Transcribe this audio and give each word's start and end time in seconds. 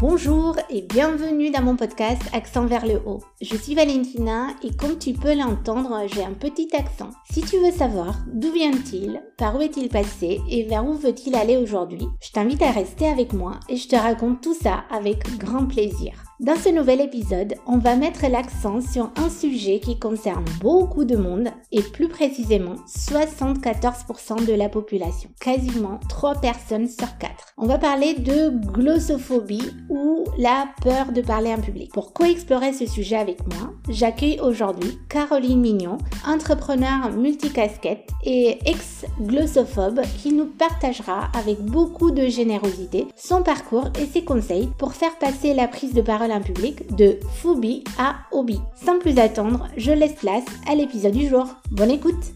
Bonjour 0.00 0.54
et 0.70 0.82
bienvenue 0.82 1.50
dans 1.50 1.62
mon 1.62 1.74
podcast 1.74 2.22
Accent 2.32 2.66
vers 2.66 2.86
le 2.86 3.00
haut. 3.04 3.20
Je 3.40 3.56
suis 3.56 3.74
Valentina 3.74 4.50
et 4.62 4.72
comme 4.72 4.96
tu 4.96 5.12
peux 5.12 5.34
l'entendre, 5.36 6.06
j'ai 6.06 6.22
un 6.22 6.34
petit 6.34 6.68
accent. 6.76 7.10
Si 7.28 7.40
tu 7.40 7.56
veux 7.56 7.72
savoir 7.72 8.14
d'où 8.28 8.52
vient-il, 8.52 9.20
par 9.36 9.56
où 9.56 9.60
est-il 9.60 9.88
passé 9.88 10.40
et 10.48 10.62
vers 10.62 10.86
où 10.86 10.92
veut-il 10.92 11.34
aller 11.34 11.56
aujourd'hui, 11.56 12.06
je 12.20 12.30
t'invite 12.30 12.62
à 12.62 12.70
rester 12.70 13.08
avec 13.08 13.32
moi 13.32 13.58
et 13.68 13.74
je 13.74 13.88
te 13.88 13.96
raconte 13.96 14.40
tout 14.40 14.54
ça 14.54 14.84
avec 14.88 15.36
grand 15.36 15.66
plaisir. 15.66 16.27
Dans 16.40 16.54
ce 16.54 16.68
nouvel 16.68 17.00
épisode, 17.00 17.56
on 17.66 17.78
va 17.78 17.96
mettre 17.96 18.28
l'accent 18.28 18.80
sur 18.80 19.10
un 19.16 19.28
sujet 19.28 19.80
qui 19.80 19.98
concerne 19.98 20.44
beaucoup 20.60 21.04
de 21.04 21.16
monde 21.16 21.48
et 21.72 21.82
plus 21.82 22.06
précisément 22.06 22.76
74% 22.86 24.46
de 24.46 24.52
la 24.52 24.68
population, 24.68 25.30
quasiment 25.40 25.98
3 26.08 26.36
personnes 26.36 26.86
sur 26.86 27.18
4. 27.18 27.54
On 27.56 27.66
va 27.66 27.76
parler 27.78 28.14
de 28.14 28.50
glossophobie 28.70 29.68
ou 29.88 30.26
la 30.38 30.68
peur 30.80 31.10
de 31.10 31.22
parler 31.22 31.52
en 31.52 31.60
public. 31.60 31.90
Pour 31.92 32.12
co-explorer 32.12 32.72
ce 32.72 32.86
sujet 32.86 33.16
avec 33.16 33.40
moi, 33.48 33.72
j'accueille 33.88 34.38
aujourd'hui 34.40 34.96
Caroline 35.08 35.60
Mignon, 35.60 35.98
entrepreneur 36.24 37.10
multicasquette 37.16 38.10
et 38.24 38.60
ex-glossophobe 38.64 40.02
qui 40.22 40.32
nous 40.32 40.46
partagera 40.46 41.30
avec 41.36 41.60
beaucoup 41.60 42.12
de 42.12 42.28
générosité 42.28 43.08
son 43.16 43.42
parcours 43.42 43.88
et 44.00 44.06
ses 44.06 44.22
conseils 44.22 44.68
pour 44.78 44.92
faire 44.92 45.18
passer 45.18 45.52
la 45.52 45.66
prise 45.66 45.94
de 45.94 46.00
parole 46.00 46.27
public 46.40 46.94
de 46.94 47.16
phobie 47.40 47.84
à 47.98 48.16
hobby. 48.32 48.58
Sans 48.84 48.98
plus 48.98 49.18
attendre, 49.18 49.68
je 49.76 49.92
laisse 49.92 50.14
place 50.14 50.44
à 50.68 50.74
l'épisode 50.74 51.12
du 51.12 51.26
jour. 51.28 51.46
Bonne 51.70 51.90
écoute 51.90 52.34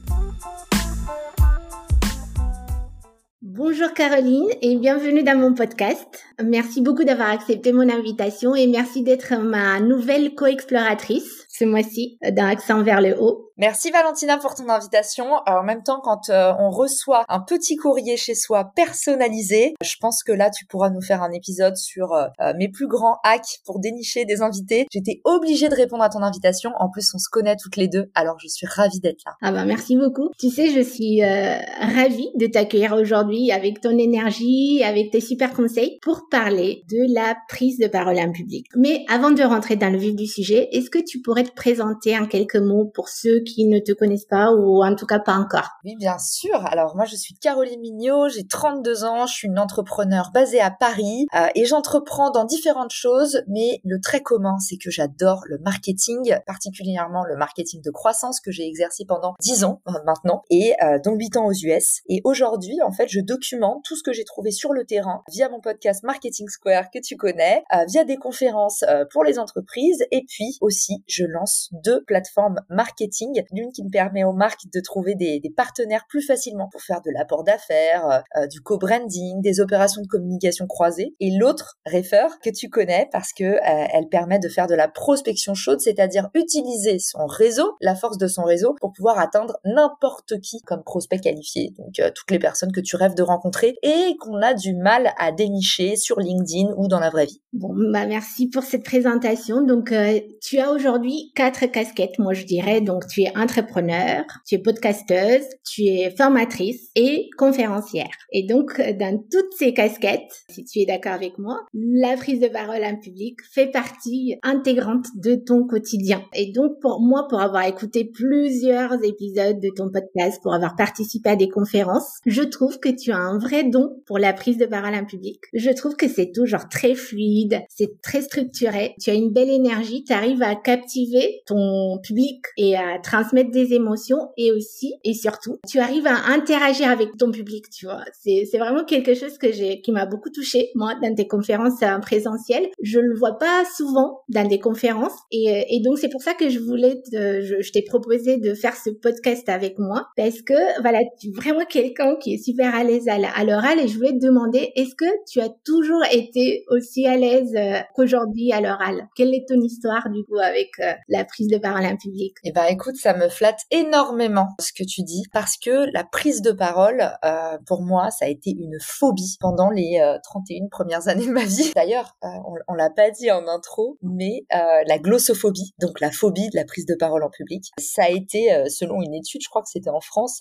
Bonjour 3.43 3.93
Caroline 3.93 4.49
et 4.63 4.77
bienvenue 4.77 5.23
dans 5.23 5.39
mon 5.39 5.53
podcast. 5.53 6.25
Merci 6.43 6.81
beaucoup 6.81 7.05
d'avoir 7.05 7.31
accepté 7.31 7.73
mon 7.73 7.89
invitation 7.89 8.55
et 8.55 8.67
merci 8.67 9.03
d'être 9.03 9.35
ma 9.37 9.79
nouvelle 9.79 10.35
co-exploratrice 10.35 11.47
ce 11.51 11.65
mois-ci 11.65 12.19
dans 12.33 12.47
Accent 12.47 12.83
vers 12.83 13.01
le 13.01 13.15
haut. 13.21 13.52
Merci 13.63 13.93
Valentina 13.93 14.39
pour 14.39 14.57
ton 14.57 14.69
invitation. 14.69 15.25
en 15.47 15.63
même 15.63 15.85
temps, 15.85 16.01
quand 16.03 16.31
euh, 16.31 16.53
on 16.59 16.71
reçoit 16.71 17.25
un 17.29 17.39
petit 17.39 17.77
courrier 17.77 18.17
chez 18.17 18.35
soi 18.35 18.73
personnalisé, 18.75 19.75
je 19.81 19.95
pense 20.01 20.25
que 20.25 20.33
là, 20.33 20.51
tu 20.51 20.67
pourras 20.67 20.91
nous 20.91 21.01
faire 21.01 21.23
un 21.23 21.31
épisode 21.31 21.77
sur 21.77 22.13
euh, 22.13 22.27
euh, 22.41 22.55
mes 22.59 22.69
plus 22.69 22.89
grands 22.89 23.21
hacks 23.23 23.61
pour 23.65 23.79
dénicher 23.79 24.25
des 24.25 24.43
invités. 24.43 24.87
J'étais 24.91 25.21
obligée 25.23 25.69
de 25.69 25.77
répondre 25.77 26.03
à 26.03 26.09
ton 26.09 26.25
invitation. 26.25 26.73
En 26.81 26.91
plus, 26.91 27.15
on 27.15 27.19
se 27.19 27.29
connaît 27.31 27.55
toutes 27.55 27.77
les 27.77 27.87
deux, 27.87 28.11
alors 28.17 28.37
je 28.41 28.49
suis 28.49 28.67
ravie 28.67 28.99
d'être 28.99 29.23
là. 29.25 29.35
Ah 29.43 29.53
bah 29.53 29.65
merci 29.65 29.97
beaucoup. 29.97 30.31
Tu 30.41 30.51
sais, 30.51 30.69
je 30.71 30.81
suis 30.81 31.23
ravie 31.23 32.31
de 32.35 32.49
t'accueillir 32.49 32.95
aujourd'hui 32.95 33.53
avec 33.53 33.81
ton 33.81 33.97
énergie, 33.97 34.83
avec 34.83 35.13
tes 35.13 35.21
super 35.21 35.53
conseils 35.53 36.01
pour 36.03 36.23
parler 36.33 36.83
de 36.91 37.15
la 37.15 37.37
prise 37.49 37.79
de 37.79 37.87
parole 37.87 38.19
en 38.19 38.33
public. 38.33 38.67
Mais 38.75 39.05
avant 39.09 39.31
de 39.31 39.43
rentrer 39.45 39.77
dans 39.77 39.91
le 39.91 39.99
vif 39.99 40.17
du 40.17 40.27
sujet, 40.27 40.69
est-ce 40.73 40.91
que 40.91 40.99
tu 40.99 41.21
pourrais 41.21 41.45
te 41.45 41.55
présenter 41.55 42.19
en 42.19 42.27
quelques 42.27 42.57
mots 42.57 42.91
pour 42.93 43.09
ceux 43.09 43.39
qui 43.45 43.52
ne 43.59 43.79
te 43.79 43.93
connaissent 43.93 44.27
pas 44.27 44.51
ou 44.53 44.83
en 44.83 44.95
tout 44.95 45.07
cas 45.07 45.19
pas 45.19 45.35
encore 45.35 45.69
Oui, 45.85 45.97
bien 45.97 46.19
sûr. 46.19 46.65
Alors 46.67 46.97
moi, 46.97 47.05
je 47.05 47.17
suis 47.17 47.35
Caroline 47.35 47.81
Mignot, 47.81 48.29
j'ai 48.29 48.47
32 48.47 49.05
ans, 49.05 49.27
je 49.27 49.35
suis 49.35 49.49
une 49.49 49.59
entrepreneur 49.59 50.31
basée 50.33 50.61
à 50.61 50.71
Paris 50.71 51.27
euh, 51.35 51.49
et 51.55 51.65
j'entreprends 51.65 52.31
dans 52.31 52.45
différentes 52.45 52.93
choses, 52.93 53.43
mais 53.49 53.81
le 53.85 54.01
très 54.01 54.21
commun, 54.21 54.59
c'est 54.59 54.77
que 54.77 54.91
j'adore 54.91 55.43
le 55.47 55.59
marketing, 55.59 56.37
particulièrement 56.47 57.25
le 57.25 57.37
marketing 57.37 57.83
de 57.83 57.91
croissance 57.91 58.41
que 58.41 58.51
j'ai 58.51 58.67
exercé 58.67 59.05
pendant 59.07 59.35
10 59.41 59.65
ans 59.65 59.81
euh, 59.89 59.93
maintenant 60.05 60.43
et 60.51 60.75
euh, 60.83 60.99
donc 61.05 61.19
8 61.19 61.37
ans 61.37 61.47
aux 61.47 61.53
US. 61.53 62.01
Et 62.09 62.21
aujourd'hui, 62.25 62.81
en 62.83 62.93
fait, 62.93 63.09
je 63.09 63.21
documente 63.21 63.85
tout 63.85 63.97
ce 63.97 64.03
que 64.03 64.13
j'ai 64.13 64.25
trouvé 64.25 64.51
sur 64.51 64.73
le 64.73 64.85
terrain 64.85 65.23
via 65.31 65.49
mon 65.49 65.61
podcast 65.61 66.03
Marketing 66.03 66.49
Square 66.49 66.91
que 66.93 66.99
tu 66.99 67.17
connais, 67.17 67.63
via 67.89 68.05
des 68.05 68.17
conférences 68.17 68.85
pour 69.13 69.25
les 69.25 69.39
entreprises 69.39 70.05
et 70.11 70.25
puis 70.29 70.57
aussi, 70.61 71.03
je 71.07 71.25
lance 71.25 71.69
deux 71.73 72.03
plateformes 72.05 72.61
marketing 72.69 73.32
l'une 73.53 73.73
qui 73.73 73.85
me 73.85 73.91
permet 73.91 74.25
aux 74.25 74.33
marques 74.33 74.67
de 74.73 74.81
trouver 74.81 75.15
des, 75.15 75.41
partenaires 75.57 76.07
plus 76.09 76.23
facilement 76.23 76.69
pour 76.71 76.81
faire 76.81 77.03
de 77.03 77.11
l'apport 77.11 77.45
d'affaires, 77.45 78.07
euh, 78.07 78.19
euh, 78.41 78.47
du 78.47 78.61
co-branding, 78.61 79.43
des 79.43 79.61
opérations 79.61 80.01
de 80.01 80.07
communication 80.07 80.67
croisées, 80.67 81.15
et 81.21 81.31
l'autre, 81.31 81.79
Refer, 81.87 82.29
que 82.43 82.51
tu 82.51 82.71
connais 82.71 83.09
parce 83.13 83.33
que 83.33 83.45
euh, 83.45 83.87
elle 83.93 84.09
permet 84.09 84.39
de 84.39 84.49
faire 84.49 84.67
de 84.67 84.75
la 84.75 84.89
prospection 84.89 85.55
chaude, 85.55 85.81
c'est-à-dire 85.81 86.29
utiliser 86.35 86.99
son 86.99 87.27
réseau, 87.27 87.77
la 87.81 87.95
force 87.95 88.19
de 88.19 88.27
son 88.27 88.45
réseau, 88.45 88.75
pour 88.81 88.93
pouvoir 88.93 89.19
atteindre 89.19 89.59
n'importe 89.65 90.41
qui 90.41 90.61
comme 90.63 90.83
prospect 90.83 91.19
qualifié. 91.19 91.75
Donc 91.79 92.01
toutes 92.15 92.31
les 92.31 92.39
personnes 92.39 92.73
que 92.73 92.81
tu 92.81 92.97
rêves 92.97 93.15
de 93.15 93.23
rencontrer 93.23 93.75
et 93.83 94.17
qu'on 94.19 94.41
a 94.41 94.55
du 94.55 94.75
mal 94.75 95.13
à 95.19 95.33
dénicher 95.33 95.97
sur 95.97 96.19
LinkedIn 96.19 96.75
ou 96.77 96.89
dans 96.89 97.01
la 97.01 97.11
vraie 97.11 97.27
vie. 97.27 97.43
Bon, 97.53 97.75
bah 97.93 98.07
merci 98.07 98.49
pour 98.49 98.63
cette 98.63 98.85
présentation. 98.85 99.63
Donc 99.65 99.93
tu 100.41 100.59
as 100.59 100.71
aujourd'hui 100.71 101.33
quatre 101.35 101.67
casquettes, 101.67 102.19
moi 102.19 102.33
je 102.33 102.45
dirais. 102.45 102.81
Donc 102.81 103.07
tu 103.07 103.22
es 103.23 103.37
entrepreneur, 103.37 104.25
tu 104.47 104.57
es 104.57 104.59
podcasteuse, 104.59 105.47
tu 105.65 105.83
es 105.83 106.15
formatrice 106.17 106.91
et 106.95 107.29
conférencière. 107.37 108.11
Et 108.33 108.47
donc, 108.47 108.81
dans 108.99 109.19
toutes 109.31 109.53
ces 109.57 109.75
casquettes, 109.75 110.45
si 110.51 110.65
tu 110.65 110.81
es 110.81 110.87
d'accord 110.87 111.13
avec 111.13 111.39
moi, 111.39 111.61
la 111.75 112.17
prise 112.17 112.41
de 112.41 112.49
parole 112.49 112.85
en 112.85 112.97
public 112.97 113.39
fait 113.53 113.69
partie 113.69 114.37
intégrante 114.43 115.07
de 115.17 115.35
ton 115.35 115.67
quotidien. 115.67 116.23
Et 116.35 116.53
donc, 116.53 116.81
pour 116.81 117.01
moi, 117.01 117.27
pour 117.29 117.41
avoir 117.41 117.67
écouté 117.67 118.05
plusieurs 118.05 119.03
épisodes 119.05 119.61
de 119.61 119.71
ton 119.75 119.91
podcast, 119.91 120.41
pour 120.43 120.55
avoir 120.55 120.77
participé 120.77 121.31
à 121.31 121.37
des 121.37 121.49
conférences, 121.49 122.19
je 122.27 122.43
trouve 122.43 122.79
que 122.79 122.89
tu 122.89 123.13
as 123.13 123.17
un 123.17 123.39
vrai 123.39 123.65
don 123.65 124.01
pour 124.07 124.19
la 124.19 124.33
prise 124.33 124.59
de 124.59 124.67
parole 124.67 124.95
en 124.95 125.05
public. 125.05 125.41
Je 125.53 125.71
trouve 125.71 125.97
que 125.97 126.09
c'est 126.09 126.33
toujours 126.33 126.69
très 126.69 126.95
fluide, 126.95 127.63
c'est 127.69 128.01
très 128.03 128.23
structuré, 128.23 128.95
tu 129.01 129.11
as 129.11 129.15
une 129.15 129.33
belle 129.33 129.51
énergie, 129.51 130.05
tu 130.05 130.13
arrives 130.13 130.43
à 130.43 130.55
captiver 130.55 131.43
ton 131.47 131.99
public 132.03 132.45
et 132.57 132.77
à 132.77 132.99
transmettre 133.13 133.51
des 133.51 133.75
émotions 133.75 134.31
et 134.37 134.53
aussi 134.53 134.95
et 135.05 135.13
surtout 135.15 135.59
tu 135.69 135.79
arrives 135.79 136.07
à 136.07 136.33
interagir 136.33 136.89
avec 136.91 137.17
ton 137.19 137.31
public 137.31 137.67
tu 137.71 137.87
vois. 137.87 138.05
C'est 138.21 138.49
c'est 138.51 138.59
vraiment 138.59 138.85
quelque 138.85 139.15
chose 139.15 139.37
que 139.39 139.53
j'ai 139.53 139.81
qui 139.83 139.93
m'a 139.93 140.07
beaucoup 140.07 140.31
touché 140.31 140.71
moi 140.75 140.95
dans 141.03 141.15
des 141.15 141.27
conférences 141.27 141.83
en 141.83 142.01
présentiel. 142.01 142.69
Je 142.83 142.99
le 143.01 143.15
vois 143.15 143.39
pas 143.39 143.65
souvent 143.77 144.21
dans 144.29 144.49
des 144.49 144.59
conférences 144.59 145.13
et, 145.31 145.77
et 145.77 145.81
donc 145.81 145.99
c'est 145.99 146.09
pour 146.09 146.23
ça 146.23 146.35
que 146.35 146.49
je 146.49 146.59
voulais 146.59 147.03
te, 147.03 147.43
je, 147.43 147.61
je 147.61 147.73
t'ai 147.73 147.83
proposé 147.83 148.39
de 148.39 148.55
faire 148.55 148.75
ce 148.77 148.91
podcast 148.91 149.49
avec 149.49 149.79
moi 149.79 150.07
parce 150.17 150.41
que 150.41 150.81
voilà 150.81 151.01
tu 151.21 151.29
es 151.29 151.33
vraiment 151.33 151.65
quelqu'un 151.67 152.17
qui 152.17 152.35
est 152.35 152.43
super 152.43 152.75
à 152.75 152.83
l'aise 152.85 153.09
à 153.09 153.45
l'oral 153.45 153.79
et 153.79 153.89
je 153.89 153.97
voulais 153.97 154.13
te 154.13 154.25
demander 154.25 154.73
est-ce 154.77 154.95
que 154.95 155.05
tu 155.31 155.41
as 155.41 155.51
toujours 155.65 156.05
été 156.11 156.65
aussi 156.69 157.07
à 157.07 157.17
l'aise 157.17 157.53
euh, 157.57 157.81
qu'aujourd'hui 157.95 158.53
à 158.53 158.61
l'oral? 158.61 159.09
Quelle 159.17 159.35
est 159.35 159.47
ton 159.49 159.61
histoire 159.61 160.09
du 160.11 160.25
coup 160.25 160.39
avec 160.39 160.71
euh, 160.81 160.93
la 161.09 161.25
prise 161.25 161.49
de 161.49 161.59
parole 161.59 161.85
en 161.85 161.97
public? 161.97 162.35
Eh 162.45 162.53
ben 162.53 162.65
écoute 162.71 162.97
ça 163.03 163.15
me 163.15 163.29
flatte 163.29 163.63
énormément 163.73 164.51
ce 164.61 164.73
que 164.73 164.85
tu 164.85 165.03
dis 165.03 165.25
parce 165.33 165.57
que 165.57 165.93
la 165.93 166.05
prise 166.05 166.41
de 166.41 166.53
parole, 166.53 167.11
euh, 167.25 167.59
pour 167.67 167.83
moi, 167.83 168.11
ça 168.11 168.27
a 168.27 168.29
été 168.29 168.51
une 168.51 168.79
phobie 168.81 169.37
pendant 169.41 169.71
les 169.71 170.01
31 170.23 170.65
euh, 170.65 170.69
premières 170.71 171.09
années 171.09 171.27
de 171.27 171.33
ma 171.33 171.45
vie. 171.45 171.73
D'ailleurs, 171.75 172.17
euh, 172.23 172.29
on, 172.47 172.55
on 172.69 172.75
l'a 172.75 172.91
pas 172.91 173.11
dit 173.11 173.31
en 173.33 173.49
intro, 173.49 173.99
mais 174.03 174.47
la 174.51 174.99
glossophobie, 174.99 175.73
donc 175.81 176.01
la 176.01 176.11
phobie 176.11 176.49
de 176.51 176.57
la 176.57 176.65
prise 176.65 176.87
de 176.87 176.95
parole 176.95 177.25
en 177.25 177.31
public, 177.31 177.73
ça 177.79 178.05
a 178.05 178.09
été, 178.09 178.51
selon 178.69 179.03
une 179.03 179.15
étude, 179.15 179.41
je 179.43 179.49
crois 179.49 179.63
que 179.63 179.69
c'était 179.69 179.91
en 179.91 180.01
France, 180.01 180.41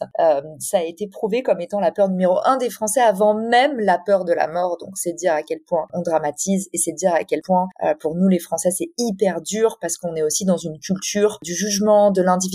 ça 0.60 0.78
a 0.78 0.84
été 0.84 1.08
prouvé 1.08 1.42
comme 1.42 1.62
étant 1.62 1.80
la 1.80 1.92
peur 1.92 2.10
numéro 2.10 2.40
un 2.46 2.58
des 2.58 2.70
Français 2.70 3.02
avant 3.02 3.34
même 3.34 3.80
la 3.80 3.98
peur 3.98 4.26
de 4.26 4.34
la 4.34 4.48
mort. 4.48 4.78
Donc 4.78 4.98
c'est 4.98 5.14
dire 5.14 5.34
à 5.34 5.44
quel 5.44 5.62
point 5.62 5.88
on 5.94 6.02
dramatise 6.02 6.70
et 6.74 6.78
c'est 6.78 6.92
dire 6.92 7.14
à 7.14 7.24
quel 7.24 7.42
point 7.42 7.68
pour 8.00 8.16
nous 8.16 8.28
les 8.28 8.40
Français 8.40 8.72
c'est 8.72 8.92
hyper 8.98 9.42
dur 9.42 9.78
parce 9.82 9.98
qu'on 9.98 10.16
est 10.16 10.24
aussi 10.24 10.46
dans 10.46 10.58
une 10.58 10.80
culture 10.80 11.40
du 11.44 11.54
jugement, 11.54 12.12
de 12.12 12.22
l'individu 12.22 12.51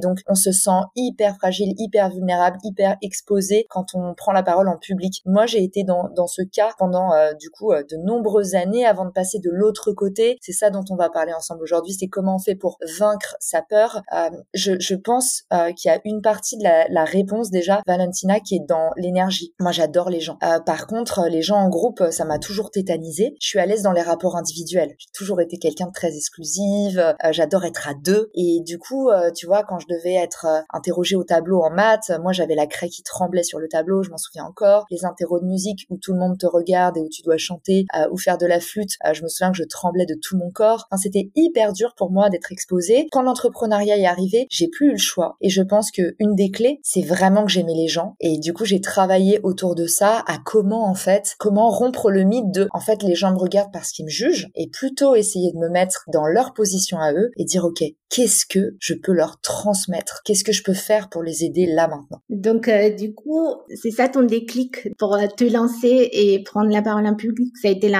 donc 0.00 0.18
on 0.28 0.34
se 0.34 0.52
sent 0.52 0.70
hyper 0.96 1.36
fragile, 1.36 1.74
hyper 1.78 2.10
vulnérable, 2.10 2.58
hyper 2.64 2.96
exposé 3.02 3.66
quand 3.68 3.86
on 3.94 4.14
prend 4.14 4.32
la 4.32 4.42
parole 4.42 4.68
en 4.68 4.78
public. 4.78 5.22
Moi, 5.26 5.46
j'ai 5.46 5.62
été 5.62 5.84
dans, 5.84 6.08
dans 6.14 6.26
ce 6.26 6.42
cas 6.42 6.70
pendant 6.78 7.12
euh, 7.12 7.32
du 7.34 7.50
coup 7.50 7.72
euh, 7.72 7.82
de 7.82 7.96
nombreuses 7.96 8.54
années 8.54 8.86
avant 8.86 9.04
de 9.04 9.10
passer 9.10 9.38
de 9.38 9.50
l'autre 9.50 9.92
côté. 9.92 10.38
C'est 10.40 10.52
ça 10.52 10.70
dont 10.70 10.84
on 10.90 10.96
va 10.96 11.10
parler 11.10 11.32
ensemble 11.32 11.62
aujourd'hui, 11.62 11.94
c'est 11.94 12.08
comment 12.08 12.36
on 12.36 12.38
fait 12.38 12.54
pour 12.54 12.78
vaincre 12.98 13.36
sa 13.40 13.62
peur. 13.62 14.02
Euh, 14.14 14.30
je, 14.52 14.72
je, 14.78 14.94
pense 14.94 15.42
qu'il 15.76 15.90
y 15.90 15.94
a 15.94 16.00
une 16.04 16.22
partie 16.22 16.56
de 16.56 16.62
la, 16.62 16.86
la, 16.88 17.04
réponse 17.04 17.50
déjà, 17.50 17.82
Valentina, 17.86 18.40
qui 18.40 18.56
est 18.56 18.66
dans 18.66 18.90
l'énergie. 18.96 19.54
Moi, 19.60 19.72
j'adore 19.72 20.08
les 20.08 20.20
gens. 20.20 20.38
par 20.64 20.86
contre, 20.86 21.26
les 21.28 21.42
gens 21.42 21.56
en 21.56 21.68
groupe, 21.68 22.02
ça 22.10 22.24
m'a 22.24 22.38
toujours 22.38 22.70
tétanisé. 22.70 23.34
Je 23.40 23.46
suis 23.46 23.58
à 23.58 23.66
l'aise 23.66 23.82
dans 23.82 23.92
les 23.92 24.02
rapports 24.02 24.36
individuels. 24.36 24.94
J'ai 24.98 25.10
toujours 25.12 25.40
été 25.40 25.58
quelqu'un 25.58 25.86
de 25.86 25.92
très 25.92 26.16
exclusive. 26.16 27.14
j'adore 27.30 27.64
être 27.64 27.88
à 27.88 27.94
deux. 27.94 28.30
Et 28.34 28.60
du 28.64 28.78
coup, 28.78 29.10
tu 29.34 29.46
vois, 29.46 29.62
quand 29.64 29.78
je 29.78 29.86
devais 29.86 30.14
être 30.14 30.46
interrogée 30.72 31.16
au 31.16 31.24
tableau 31.24 31.62
en 31.62 31.70
maths, 31.70 32.10
moi 32.20 32.32
j'avais 32.32 32.54
la 32.54 32.66
craie 32.66 32.88
qui 32.88 33.02
tremblait 33.02 33.42
sur 33.42 33.58
le 33.58 33.68
tableau, 33.68 34.02
je 34.02 34.10
m'en 34.10 34.18
souviens 34.18 34.44
encore. 34.44 34.86
Les 34.90 35.04
interros 35.04 35.40
de 35.40 35.46
musique 35.46 35.86
où 35.90 35.96
tout 35.96 36.12
le 36.12 36.18
monde 36.18 36.38
te 36.38 36.46
regarde 36.46 36.96
et 36.96 37.00
où 37.00 37.08
tu 37.08 37.22
dois 37.22 37.36
chanter 37.36 37.86
ou 38.10 38.18
faire 38.18 38.38
de 38.38 38.46
la 38.46 38.60
flûte, 38.60 38.92
je 39.12 39.22
me 39.22 39.28
souviens 39.28 39.50
que 39.50 39.58
je 39.58 39.64
tremblais 39.64 40.06
de 40.06 40.14
tout 40.20 40.36
mon 40.36 40.50
corps. 40.50 40.86
Enfin, 40.90 41.00
c'était 41.00 41.30
hyper 41.34 41.72
dur 41.72 41.94
pour 41.96 42.10
moi 42.10 42.30
d'être 42.30 42.52
exposée. 42.52 43.08
Quand 43.12 43.22
l'entrepreneuriat 43.22 43.98
est 43.98 44.06
arrivé, 44.06 44.46
j'ai 44.50 44.68
plus 44.68 44.88
eu 44.88 44.92
le 44.92 44.98
choix. 44.98 45.36
Et 45.40 45.48
je 45.48 45.62
pense 45.62 45.90
que 45.90 46.14
une 46.18 46.34
des 46.34 46.50
clés, 46.50 46.80
c'est 46.82 47.02
vraiment 47.02 47.44
que 47.44 47.50
j'aimais 47.50 47.74
les 47.74 47.88
gens. 47.88 48.16
Et 48.20 48.38
du 48.38 48.52
coup, 48.52 48.64
j'ai 48.64 48.80
travaillé 48.80 49.40
autour 49.42 49.74
de 49.74 49.86
ça 49.86 50.22
à 50.26 50.38
comment 50.44 50.88
en 50.88 50.94
fait, 50.94 51.34
comment 51.38 51.70
rompre 51.70 52.10
le 52.10 52.22
mythe 52.24 52.50
de 52.50 52.68
en 52.72 52.80
fait 52.80 53.02
les 53.02 53.14
gens 53.14 53.32
me 53.32 53.38
regardent 53.38 53.72
parce 53.72 53.90
qu'ils 53.90 54.04
me 54.04 54.10
jugent 54.10 54.48
et 54.54 54.68
plutôt 54.68 55.14
essayer 55.14 55.52
de 55.52 55.58
me 55.58 55.68
mettre 55.68 56.04
dans 56.12 56.26
leur 56.26 56.54
position 56.54 56.98
à 56.98 57.12
eux 57.12 57.30
et 57.36 57.44
dire 57.44 57.64
ok, 57.64 57.82
qu'est-ce 58.10 58.46
que 58.46 58.76
je 58.78 58.94
peux 59.04 59.12
leur 59.12 59.40
transmettre? 59.40 60.22
Qu'est-ce 60.24 60.44
que 60.44 60.52
je 60.52 60.62
peux 60.62 60.74
faire 60.74 61.08
pour 61.08 61.22
les 61.22 61.44
aider 61.44 61.66
là 61.66 61.88
maintenant? 61.88 62.20
Donc 62.28 62.68
euh, 62.68 62.90
du 62.90 63.14
coup, 63.14 63.54
c'est 63.80 63.90
ça 63.90 64.08
ton 64.08 64.22
déclic 64.22 64.88
pour 64.98 65.18
te 65.36 65.44
lancer 65.44 66.08
et 66.12 66.42
prendre 66.42 66.70
la 66.70 66.82
parole 66.82 67.06
en 67.06 67.14
public? 67.14 67.52
Ça 67.60 67.68
a 67.68 67.70
été 67.70 67.92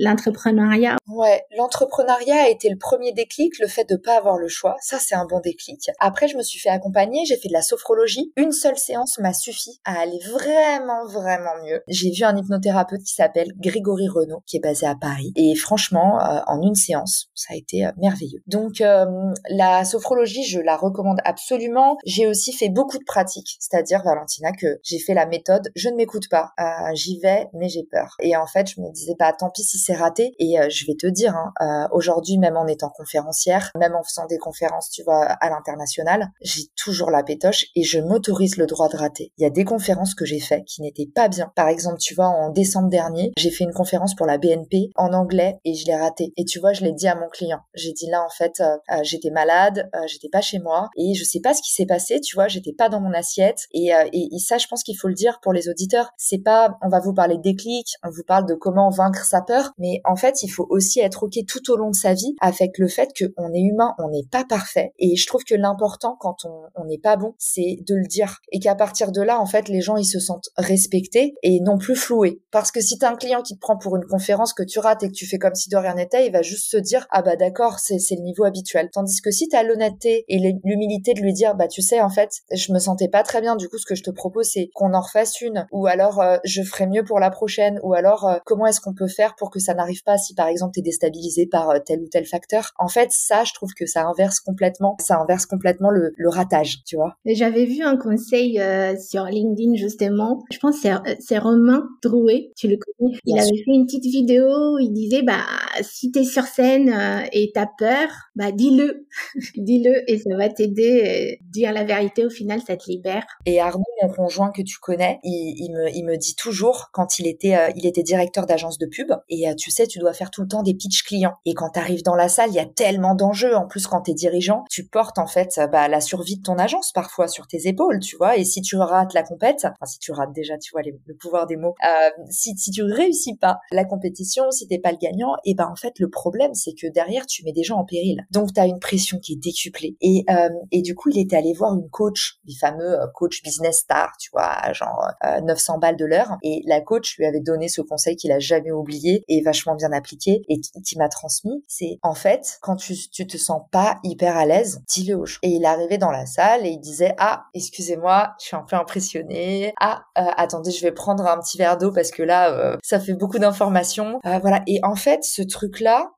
l'entrepreneuriat? 0.00 0.96
Ouais, 1.08 1.42
l'entrepreneuriat 1.56 2.44
a 2.44 2.48
été 2.48 2.68
le 2.68 2.76
premier 2.76 3.12
déclic, 3.12 3.58
le 3.58 3.66
fait 3.66 3.88
de 3.88 3.96
pas 3.96 4.16
avoir 4.16 4.38
le 4.38 4.48
choix. 4.48 4.76
Ça, 4.80 4.98
c'est 5.00 5.14
un 5.14 5.26
bon 5.26 5.40
déclic. 5.40 5.90
Après, 5.98 6.28
je 6.28 6.36
me 6.36 6.42
suis 6.42 6.60
fait 6.60 6.68
accompagner, 6.68 7.24
j'ai 7.24 7.36
fait 7.36 7.48
de 7.48 7.52
la 7.52 7.62
sophrologie. 7.62 8.32
Une 8.36 8.52
seule 8.52 8.76
séance 8.76 9.18
m'a 9.18 9.32
suffi 9.32 9.80
à 9.84 10.00
aller 10.00 10.20
vraiment, 10.30 11.04
vraiment 11.06 11.64
mieux. 11.64 11.80
J'ai 11.88 12.10
vu 12.10 12.24
un 12.24 12.36
hypnothérapeute 12.36 13.02
qui 13.02 13.14
s'appelle 13.14 13.52
Grégory 13.58 14.08
Renaud, 14.08 14.42
qui 14.46 14.58
est 14.58 14.60
basé 14.60 14.86
à 14.86 14.94
Paris. 14.94 15.32
Et 15.36 15.54
franchement, 15.54 16.20
euh, 16.20 16.40
en 16.46 16.62
une 16.62 16.74
séance, 16.74 17.28
ça 17.34 17.54
a 17.54 17.56
été 17.56 17.86
euh, 17.86 17.90
merveilleux. 17.96 18.42
Donc, 18.46 18.80
euh, 18.80 19.06
la 19.48 19.84
sophrologie, 19.84 20.44
je 20.50 20.60
la 20.60 20.76
recommande 20.76 21.20
absolument. 21.24 21.96
J'ai 22.04 22.26
aussi 22.26 22.52
fait 22.52 22.68
beaucoup 22.68 22.98
de 22.98 23.04
pratiques, 23.04 23.56
c'est-à-dire, 23.60 24.02
Valentina, 24.02 24.52
que 24.52 24.80
j'ai 24.82 24.98
fait 24.98 25.14
la 25.14 25.26
méthode, 25.26 25.70
je 25.74 25.88
ne 25.88 25.96
m'écoute 25.96 26.28
pas, 26.30 26.52
j'y 26.94 27.18
vais, 27.20 27.48
mais 27.54 27.68
j'ai 27.68 27.84
peur. 27.90 28.16
Et 28.20 28.36
en 28.36 28.46
fait, 28.46 28.68
je 28.70 28.80
me 28.80 28.90
disais, 28.92 29.14
bah 29.18 29.32
tant 29.32 29.50
pis 29.50 29.62
si 29.62 29.78
c'est 29.78 29.94
raté. 29.94 30.34
Et 30.38 30.56
je 30.68 30.86
vais 30.86 30.94
te 30.94 31.06
dire, 31.06 31.34
hein, 31.36 31.88
aujourd'hui, 31.92 32.38
même 32.38 32.56
en 32.56 32.66
étant 32.66 32.90
conférencière, 32.90 33.70
même 33.78 33.94
en 33.94 34.02
faisant 34.02 34.26
des 34.26 34.38
conférences, 34.38 34.90
tu 34.90 35.02
vois, 35.02 35.24
à 35.24 35.50
l'international, 35.50 36.28
j'ai 36.40 36.64
toujours 36.76 37.10
la 37.10 37.22
pétoche 37.22 37.66
et 37.76 37.82
je 37.82 37.98
m'autorise 37.98 38.56
le 38.56 38.66
droit 38.66 38.88
de 38.88 38.96
rater. 38.96 39.32
Il 39.38 39.42
y 39.42 39.46
a 39.46 39.50
des 39.50 39.64
conférences 39.64 40.14
que 40.14 40.24
j'ai 40.24 40.40
faites 40.40 40.64
qui 40.64 40.82
n'étaient 40.82 41.10
pas 41.12 41.28
bien. 41.28 41.52
Par 41.54 41.68
exemple, 41.68 41.98
tu 41.98 42.14
vois, 42.14 42.28
en 42.28 42.50
décembre 42.50 42.88
dernier, 42.88 43.32
j'ai 43.36 43.50
fait 43.50 43.64
une 43.64 43.72
conférence 43.72 44.14
pour 44.14 44.26
la 44.26 44.38
BNP 44.38 44.90
en 44.96 45.12
anglais 45.12 45.58
et 45.64 45.74
je 45.74 45.86
l'ai 45.86 45.96
raté. 45.96 46.32
Et 46.36 46.44
tu 46.44 46.58
vois, 46.58 46.72
je 46.72 46.82
l'ai 46.82 46.92
dit 46.92 47.08
à 47.08 47.14
mon 47.14 47.28
client. 47.28 47.60
J'ai 47.74 47.92
dit 47.92 48.08
là, 48.08 48.24
en 48.24 48.30
fait, 48.30 48.60
euh, 48.60 48.76
euh, 48.90 49.02
j'étais 49.02 49.30
malade, 49.30 49.88
euh, 49.94 50.06
j'étais 50.06 50.28
pas 50.28 50.39
chez 50.40 50.58
moi 50.58 50.88
et 50.96 51.14
je 51.14 51.24
sais 51.24 51.40
pas 51.40 51.54
ce 51.54 51.62
qui 51.62 51.72
s'est 51.72 51.86
passé. 51.86 52.20
Tu 52.20 52.34
vois, 52.34 52.48
j'étais 52.48 52.72
pas 52.72 52.88
dans 52.88 53.00
mon 53.00 53.12
assiette. 53.12 53.66
Et, 53.72 53.90
et, 54.12 54.28
et 54.34 54.38
ça, 54.38 54.58
je 54.58 54.66
pense 54.66 54.82
qu'il 54.82 54.96
faut 54.96 55.08
le 55.08 55.14
dire 55.14 55.40
pour 55.42 55.52
les 55.52 55.68
auditeurs. 55.68 56.10
C'est 56.16 56.42
pas, 56.42 56.78
on 56.82 56.88
va 56.88 57.00
vous 57.00 57.14
parler 57.14 57.38
des 57.38 57.54
clics, 57.54 57.94
on 58.04 58.10
vous 58.10 58.24
parle 58.26 58.46
de 58.46 58.54
comment 58.54 58.90
vaincre 58.90 59.24
sa 59.24 59.42
peur, 59.42 59.72
mais 59.78 60.00
en 60.04 60.16
fait, 60.16 60.42
il 60.42 60.48
faut 60.48 60.66
aussi 60.70 61.00
être 61.00 61.24
ok 61.24 61.38
tout 61.46 61.70
au 61.70 61.76
long 61.76 61.90
de 61.90 61.96
sa 61.96 62.14
vie 62.14 62.34
avec 62.40 62.78
le 62.78 62.88
fait 62.88 63.10
qu'on 63.16 63.52
est 63.52 63.60
humain, 63.60 63.94
on 63.98 64.08
n'est 64.10 64.26
pas 64.30 64.44
parfait. 64.44 64.92
Et 64.98 65.16
je 65.16 65.26
trouve 65.26 65.44
que 65.44 65.54
l'important 65.54 66.16
quand 66.18 66.36
on 66.74 66.84
n'est 66.84 66.98
pas 66.98 67.16
bon, 67.16 67.34
c'est 67.38 67.78
de 67.86 67.94
le 67.94 68.06
dire. 68.06 68.38
Et 68.52 68.58
qu'à 68.60 68.74
partir 68.74 69.12
de 69.12 69.22
là, 69.22 69.40
en 69.40 69.46
fait, 69.46 69.68
les 69.68 69.80
gens, 69.80 69.96
ils 69.96 70.04
se 70.04 70.18
sentent 70.18 70.50
respectés 70.56 71.34
et 71.42 71.60
non 71.60 71.78
plus 71.78 71.96
floués. 71.96 72.40
Parce 72.50 72.70
que 72.70 72.80
si 72.80 72.98
t'as 72.98 73.10
un 73.10 73.16
client 73.16 73.42
qui 73.42 73.54
te 73.54 73.60
prend 73.60 73.76
pour 73.76 73.96
une 73.96 74.04
conférence 74.04 74.52
que 74.52 74.62
tu 74.62 74.78
rates 74.78 75.02
et 75.02 75.08
que 75.08 75.14
tu 75.14 75.26
fais 75.26 75.38
comme 75.38 75.54
si 75.54 75.68
de 75.68 75.76
rien 75.76 75.94
n'était, 75.94 76.26
il 76.26 76.32
va 76.32 76.42
juste 76.42 76.70
se 76.70 76.76
dire, 76.76 77.06
ah 77.10 77.22
bah 77.22 77.36
d'accord, 77.36 77.78
c'est 77.78 77.98
le 78.10 78.22
niveau 78.22 78.44
habituel. 78.44 78.90
Tandis 78.92 79.20
que 79.20 79.30
si 79.30 79.48
t'as 79.48 79.62
l'honnêteté 79.62 80.19
et 80.28 80.38
l'humilité 80.64 81.14
de 81.14 81.20
lui 81.20 81.32
dire, 81.32 81.54
bah 81.54 81.68
tu 81.68 81.82
sais, 81.82 82.00
en 82.00 82.10
fait, 82.10 82.30
je 82.52 82.72
me 82.72 82.78
sentais 82.78 83.08
pas 83.08 83.22
très 83.22 83.40
bien, 83.40 83.56
du 83.56 83.68
coup, 83.68 83.78
ce 83.78 83.86
que 83.86 83.94
je 83.94 84.02
te 84.02 84.10
propose, 84.10 84.46
c'est 84.52 84.70
qu'on 84.74 84.94
en 84.94 85.00
refasse 85.00 85.40
une, 85.40 85.66
ou 85.72 85.86
alors 85.86 86.20
euh, 86.20 86.38
je 86.44 86.62
ferai 86.62 86.86
mieux 86.86 87.04
pour 87.04 87.20
la 87.20 87.30
prochaine, 87.30 87.80
ou 87.82 87.94
alors 87.94 88.26
euh, 88.26 88.38
comment 88.44 88.66
est-ce 88.66 88.80
qu'on 88.80 88.94
peut 88.94 89.08
faire 89.08 89.34
pour 89.36 89.50
que 89.50 89.58
ça 89.58 89.74
n'arrive 89.74 90.02
pas 90.02 90.18
si 90.18 90.34
par 90.34 90.48
exemple 90.48 90.72
t'es 90.74 90.82
déstabilisé 90.82 91.46
par 91.46 91.70
euh, 91.70 91.78
tel 91.84 92.00
ou 92.00 92.08
tel 92.08 92.26
facteur? 92.26 92.72
En 92.78 92.88
fait, 92.88 93.08
ça, 93.10 93.44
je 93.44 93.52
trouve 93.54 93.72
que 93.74 93.86
ça 93.86 94.06
inverse 94.06 94.40
complètement, 94.40 94.96
ça 95.00 95.18
inverse 95.18 95.46
complètement 95.46 95.90
le, 95.90 96.12
le 96.16 96.28
ratage, 96.28 96.82
tu 96.86 96.96
vois. 96.96 97.14
J'avais 97.24 97.64
vu 97.64 97.82
un 97.82 97.96
conseil 97.96 98.60
sur 98.98 99.24
LinkedIn 99.24 99.74
justement. 99.76 100.42
Je 100.50 100.58
pense 100.58 100.76
c'est 100.80 100.92
c'est 101.20 101.38
Romain 101.38 101.88
Drouet, 102.02 102.50
tu 102.56 102.68
le 102.68 102.76
connais. 102.76 103.16
Il 103.24 103.38
avait 103.38 103.48
fait 103.48 103.72
une 103.72 103.86
petite 103.86 104.04
vidéo 104.04 104.74
où 104.74 104.78
il 104.78 104.92
disait 104.92 105.22
bah 105.22 105.44
si 105.82 106.10
t'es 106.10 106.24
sur 106.24 106.44
scène 106.44 106.92
et 107.32 107.50
t'as 107.54 107.68
peur, 107.78 108.08
bah 108.34 108.52
dis-le, 108.52 109.06
dis-le 109.56 110.09
et 110.10 110.18
ça 110.18 110.36
va 110.36 110.48
t'aider. 110.48 111.36
Euh, 111.40 111.44
dire 111.50 111.72
la 111.72 111.82
vérité 111.82 112.24
au 112.24 112.30
final 112.30 112.60
ça 112.64 112.76
te 112.76 112.88
libère. 112.88 113.26
Et 113.44 113.60
Arnaud, 113.60 113.82
mon 114.02 114.08
conjoint 114.08 114.52
que 114.52 114.62
tu 114.62 114.78
connais, 114.78 115.18
il, 115.24 115.56
il 115.58 115.72
me 115.72 115.90
il 115.90 116.04
me 116.04 116.16
dit 116.16 116.36
toujours 116.36 116.90
quand 116.92 117.18
il 117.18 117.26
était 117.26 117.56
il 117.74 117.86
était 117.86 118.04
directeur 118.04 118.46
d'agence 118.46 118.78
de 118.78 118.86
pub 118.86 119.10
et 119.28 119.52
tu 119.56 119.70
sais 119.70 119.86
tu 119.86 119.98
dois 119.98 120.12
faire 120.12 120.30
tout 120.30 120.42
le 120.42 120.48
temps 120.48 120.62
des 120.62 120.74
pitch 120.74 121.02
clients 121.02 121.34
et 121.44 121.54
quand 121.54 121.70
t'arrives 121.70 122.04
dans 122.04 122.14
la 122.14 122.28
salle 122.28 122.50
il 122.50 122.54
y 122.54 122.60
a 122.60 122.66
tellement 122.66 123.16
d'enjeux 123.16 123.56
en 123.56 123.66
plus 123.66 123.86
quand 123.88 124.02
t'es 124.02 124.14
dirigeant 124.14 124.64
tu 124.70 124.86
portes 124.86 125.18
en 125.18 125.26
fait 125.26 125.60
bah, 125.72 125.88
la 125.88 126.00
survie 126.00 126.36
de 126.36 126.42
ton 126.42 126.56
agence 126.58 126.92
parfois 126.92 127.28
sur 127.28 127.46
tes 127.46 127.66
épaules, 127.66 128.00
tu 128.00 128.16
vois. 128.16 128.36
Et 128.36 128.44
si 128.44 128.62
tu 128.62 128.76
rates 128.76 129.14
la 129.14 129.22
compète, 129.22 129.64
enfin 129.64 129.86
si 129.86 129.98
tu 129.98 130.12
rates 130.12 130.32
déjà, 130.32 130.58
tu 130.58 130.72
vois 130.72 130.82
le 130.82 131.14
pouvoir 131.14 131.46
des 131.46 131.56
mots. 131.56 131.74
Euh, 131.84 132.10
si 132.30 132.56
si 132.56 132.70
tu 132.70 132.82
réussis 132.82 133.36
pas 133.36 133.58
la 133.72 133.84
compétition, 133.84 134.50
si 134.50 134.66
t'es 134.68 134.78
pas 134.78 134.92
le 134.92 134.98
gagnant, 134.98 135.36
et 135.44 135.54
ben 135.54 135.68
en 135.70 135.76
fait 135.76 135.98
le 135.98 136.08
problème 136.08 136.54
c'est 136.54 136.72
que 136.72 136.86
derrière 136.86 137.26
tu 137.26 137.44
mets 137.44 137.52
des 137.52 137.62
gens 137.62 137.78
en 137.78 137.84
péril. 137.84 138.26
Donc 138.30 138.52
t'as 138.54 138.66
une 138.66 138.78
pression 138.78 139.18
qui 139.18 139.34
est 139.34 139.42
décuplée. 139.42 139.96
Et 140.00 140.24
euh, 140.30 140.48
du 140.72 140.94
coup 140.94 141.10
il 141.10 141.18
était 141.18 141.36
allé 141.36 141.52
voir 141.52 141.74
une 141.74 141.88
coach, 141.90 142.38
les 142.44 142.54
fameux 142.54 143.00
euh, 143.00 143.06
coach 143.14 143.42
business 143.42 143.78
star, 143.78 144.12
tu 144.18 144.30
vois, 144.32 144.72
genre 144.72 145.10
900 145.42 145.78
balles 145.78 145.96
de 145.96 146.04
l'heure. 146.04 146.36
Et 146.42 146.62
la 146.66 146.80
coach 146.80 147.16
lui 147.16 147.26
avait 147.26 147.40
donné 147.40 147.68
ce 147.68 147.80
conseil 147.80 148.16
qu'il 148.16 148.32
a 148.32 148.38
jamais 148.38 148.70
oublié 148.70 149.24
et 149.28 149.42
vachement 149.42 149.74
bien 149.74 149.92
appliqué 149.92 150.42
et 150.48 150.60
qui 150.60 150.98
m'a 150.98 151.08
transmis. 151.08 151.62
C'est 151.68 151.98
en 152.02 152.14
fait 152.14 152.58
quand 152.60 152.76
tu 152.76 152.94
tu 153.10 153.26
te 153.26 153.36
sens 153.36 153.62
pas 153.70 153.98
hyper 154.04 154.36
à 154.36 154.46
l'aise, 154.46 154.82
dis-le 154.88 155.16
aux 155.16 155.26
Et 155.42 155.48
il 155.48 155.64
arrivé 155.70 155.98
dans 155.98 156.10
la 156.10 156.26
salle 156.26 156.66
et 156.66 156.70
il 156.70 156.80
disait 156.80 157.14
ah 157.18 157.44
excusez-moi 157.54 158.34
je 158.40 158.46
suis 158.46 158.56
un 158.56 158.64
peu 158.68 158.76
impressionnée 158.76 159.72
ah 159.80 160.02
euh, 160.18 160.22
attendez 160.36 160.70
je 160.70 160.82
vais 160.82 160.92
prendre 160.92 161.26
un 161.26 161.38
petit 161.38 161.58
verre 161.58 161.78
d'eau 161.78 161.92
parce 161.92 162.10
que 162.10 162.22
là 162.22 162.52
euh, 162.52 162.76
ça 162.82 163.00
fait 163.00 163.14
beaucoup 163.14 163.38
d'informations 163.38 164.20
euh, 164.26 164.38
voilà 164.38 164.62
et 164.66 164.80
en 164.82 164.96
fait 164.96 165.24
ce 165.24 165.42
truc 165.42 165.80
là 165.80 166.10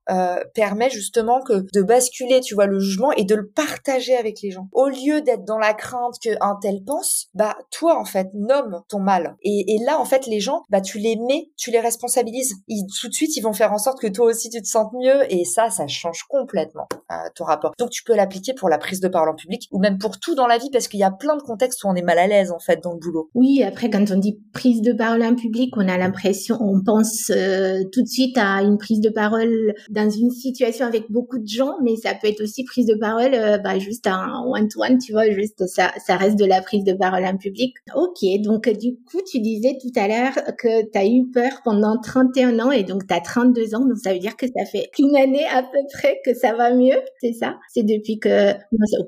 permet 0.54 0.90
justement 0.90 1.40
que 1.40 1.64
de 1.72 1.82
basculer 1.82 2.40
tu 2.40 2.54
vois 2.54 2.66
le 2.66 2.78
jugement 2.78 3.12
et 3.12 3.24
de 3.24 3.34
le 3.34 3.48
partager 3.48 3.71
avec 4.18 4.40
les 4.42 4.50
gens. 4.50 4.68
Au 4.72 4.88
lieu 4.88 5.20
d'être 5.22 5.44
dans 5.44 5.58
la 5.58 5.74
crainte 5.74 6.16
que 6.22 6.30
un 6.40 6.56
tel 6.60 6.82
pense 6.84 7.28
bah 7.34 7.56
toi 7.70 7.98
en 7.98 8.04
fait 8.04 8.28
nomme 8.34 8.82
ton 8.88 9.00
mal. 9.00 9.36
Et, 9.42 9.74
et 9.74 9.78
là 9.84 10.00
en 10.00 10.04
fait 10.04 10.26
les 10.26 10.40
gens 10.40 10.62
bah 10.70 10.80
tu 10.80 10.98
les 10.98 11.16
mets 11.16 11.50
tu 11.56 11.70
les 11.70 11.80
responsabilises. 11.80 12.54
Ils, 12.68 12.86
tout 13.00 13.08
de 13.08 13.14
suite 13.14 13.36
ils 13.36 13.42
vont 13.42 13.52
faire 13.52 13.72
en 13.72 13.78
sorte 13.78 14.00
que 14.00 14.06
toi 14.06 14.26
aussi 14.26 14.50
tu 14.50 14.60
te 14.60 14.66
sentes 14.66 14.92
mieux. 14.92 15.32
Et 15.32 15.44
ça 15.44 15.70
ça 15.70 15.86
change 15.86 16.24
complètement 16.28 16.86
ton 17.34 17.44
rapport. 17.44 17.72
Donc 17.78 17.90
tu 17.90 18.02
peux 18.04 18.14
l'appliquer 18.14 18.54
pour 18.54 18.68
la 18.68 18.78
prise 18.78 19.00
de 19.00 19.08
parole 19.08 19.28
en 19.28 19.34
public 19.34 19.68
ou 19.70 19.78
même 19.78 19.98
pour 19.98 20.18
tout 20.18 20.34
dans 20.34 20.46
la 20.46 20.58
vie 20.58 20.70
parce 20.70 20.88
qu'il 20.88 21.00
y 21.00 21.04
a 21.04 21.10
plein 21.10 21.36
de 21.36 21.42
contextes 21.42 21.84
où 21.84 21.88
on 21.88 21.94
est 21.94 22.02
mal 22.02 22.18
à 22.18 22.26
l'aise 22.26 22.50
en 22.50 22.58
fait 22.58 22.82
dans 22.82 22.92
le 22.92 22.98
boulot. 22.98 23.30
Oui, 23.34 23.62
après 23.62 23.90
quand 23.90 24.10
on 24.10 24.18
dit 24.18 24.38
prise 24.52 24.82
de 24.82 24.92
parole 24.92 25.22
en 25.22 25.34
public, 25.34 25.74
on 25.76 25.88
a 25.88 25.98
l'impression, 25.98 26.56
on 26.60 26.82
pense 26.82 27.30
euh, 27.30 27.82
tout 27.92 28.02
de 28.02 28.08
suite 28.08 28.36
à 28.38 28.62
une 28.62 28.78
prise 28.78 29.00
de 29.00 29.10
parole 29.10 29.74
dans 29.90 30.08
une 30.08 30.30
situation 30.30 30.86
avec 30.86 31.10
beaucoup 31.10 31.38
de 31.38 31.46
gens, 31.46 31.74
mais 31.82 31.96
ça 31.96 32.14
peut 32.14 32.28
être 32.28 32.42
aussi 32.42 32.64
prise 32.64 32.86
de 32.86 32.94
parole 32.94 33.34
euh, 33.34 33.58
bah, 33.62 33.78
juste 33.78 34.06
un 34.06 34.42
one-to-one, 34.46 34.98
tu 34.98 35.12
vois, 35.12 35.30
juste 35.30 35.66
ça, 35.66 35.92
ça 36.04 36.16
reste 36.16 36.38
de 36.38 36.44
la 36.44 36.60
prise 36.60 36.84
de 36.84 36.92
parole 36.92 37.24
en 37.24 37.36
public. 37.36 37.74
Ok, 37.94 38.24
donc 38.40 38.68
du 38.68 38.96
coup, 39.10 39.20
tu 39.30 39.40
disais 39.40 39.78
tout 39.80 39.92
à 39.98 40.08
l'heure 40.08 40.34
que 40.58 40.90
tu 40.90 40.98
as 40.98 41.06
eu 41.06 41.30
peur 41.32 41.60
pendant 41.64 41.98
31 42.00 42.58
ans 42.60 42.70
et 42.70 42.84
donc 42.84 43.06
tu 43.06 43.14
as 43.14 43.20
32 43.20 43.74
ans, 43.74 43.80
donc 43.80 43.98
ça 43.98 44.12
veut 44.12 44.18
dire 44.18 44.36
que 44.36 44.46
ça 44.46 44.64
fait 44.64 44.90
une 44.98 45.16
année 45.16 45.46
à 45.46 45.62
peu 45.62 45.78
près 45.92 46.20
que 46.24 46.34
ça 46.34 46.54
va 46.54 46.74
mieux, 46.74 47.00
c'est 47.20 47.32
ça? 47.32 47.56
C'est 47.72 47.84
depuis 47.84 48.18
que, 48.18 48.52